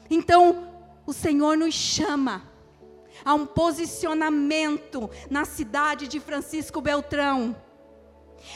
[0.10, 0.72] Então,
[1.06, 2.44] o Senhor nos chama
[3.26, 7.56] a um posicionamento na cidade de Francisco Beltrão.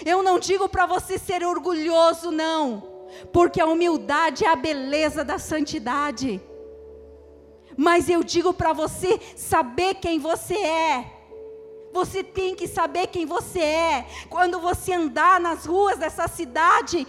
[0.05, 2.90] Eu não digo para você ser orgulhoso, não
[3.31, 6.41] porque a humildade é a beleza da santidade.
[7.77, 11.05] Mas eu digo para você saber quem você é.
[11.93, 14.05] Você tem que saber quem você é.
[14.29, 17.07] Quando você andar nas ruas dessa cidade,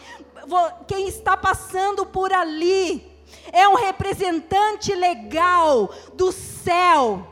[0.86, 3.10] quem está passando por ali
[3.52, 7.26] é um representante legal do céu.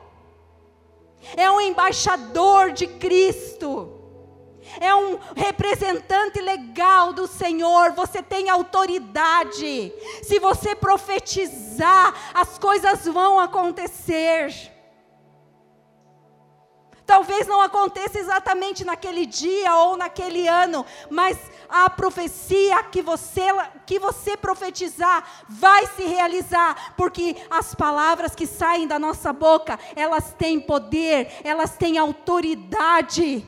[1.37, 4.00] É um embaixador de Cristo
[4.79, 9.93] é um representante legal do Senhor, você tem autoridade.
[10.23, 14.71] Se você profetizar, as coisas vão acontecer.
[17.11, 21.37] Talvez não aconteça exatamente naquele dia ou naquele ano, mas
[21.69, 23.49] a profecia que você,
[23.85, 30.33] que você profetizar vai se realizar, porque as palavras que saem da nossa boca, elas
[30.35, 33.45] têm poder, elas têm autoridade.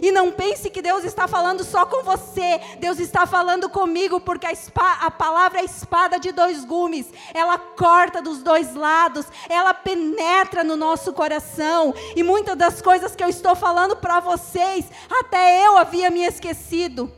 [0.00, 4.46] E não pense que Deus está falando só com você, Deus está falando comigo, porque
[4.46, 10.62] a, a, palavra é espada de dois gumes, ela corta dos dois lados, ela penetra
[10.62, 15.76] no nosso coração, e muitas das coisas que eu estou falando para vocês, até eu
[15.76, 17.12] havia me esquecido,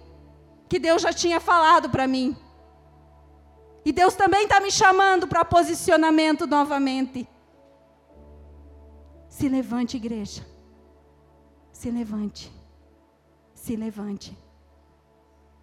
[0.68, 2.34] que Deus já tinha falado para mim.
[3.84, 7.28] E Deus também está me chamando para posicionamento novamente.
[9.28, 10.46] Se levante, igreja.
[11.72, 12.61] Se levante.
[13.62, 14.36] Se levante.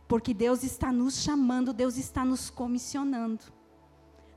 [0.07, 3.43] Porque Deus está nos chamando, Deus está nos comissionando.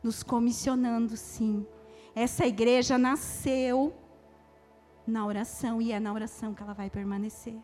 [0.03, 1.65] Nos comissionando, sim.
[2.13, 3.95] Essa igreja nasceu
[5.07, 7.55] na oração e é na oração que ela vai permanecer.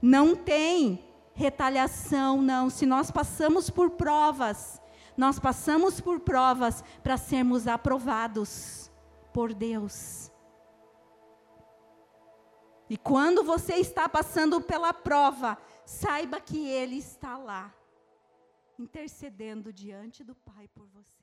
[0.00, 1.04] Não tem
[1.34, 2.70] retaliação, não.
[2.70, 4.80] Se nós passamos por provas,
[5.16, 8.88] nós passamos por provas para sermos aprovados
[9.32, 10.29] por Deus.
[12.90, 17.72] E quando você está passando pela prova, saiba que Ele está lá,
[18.76, 21.19] intercedendo diante do Pai por você.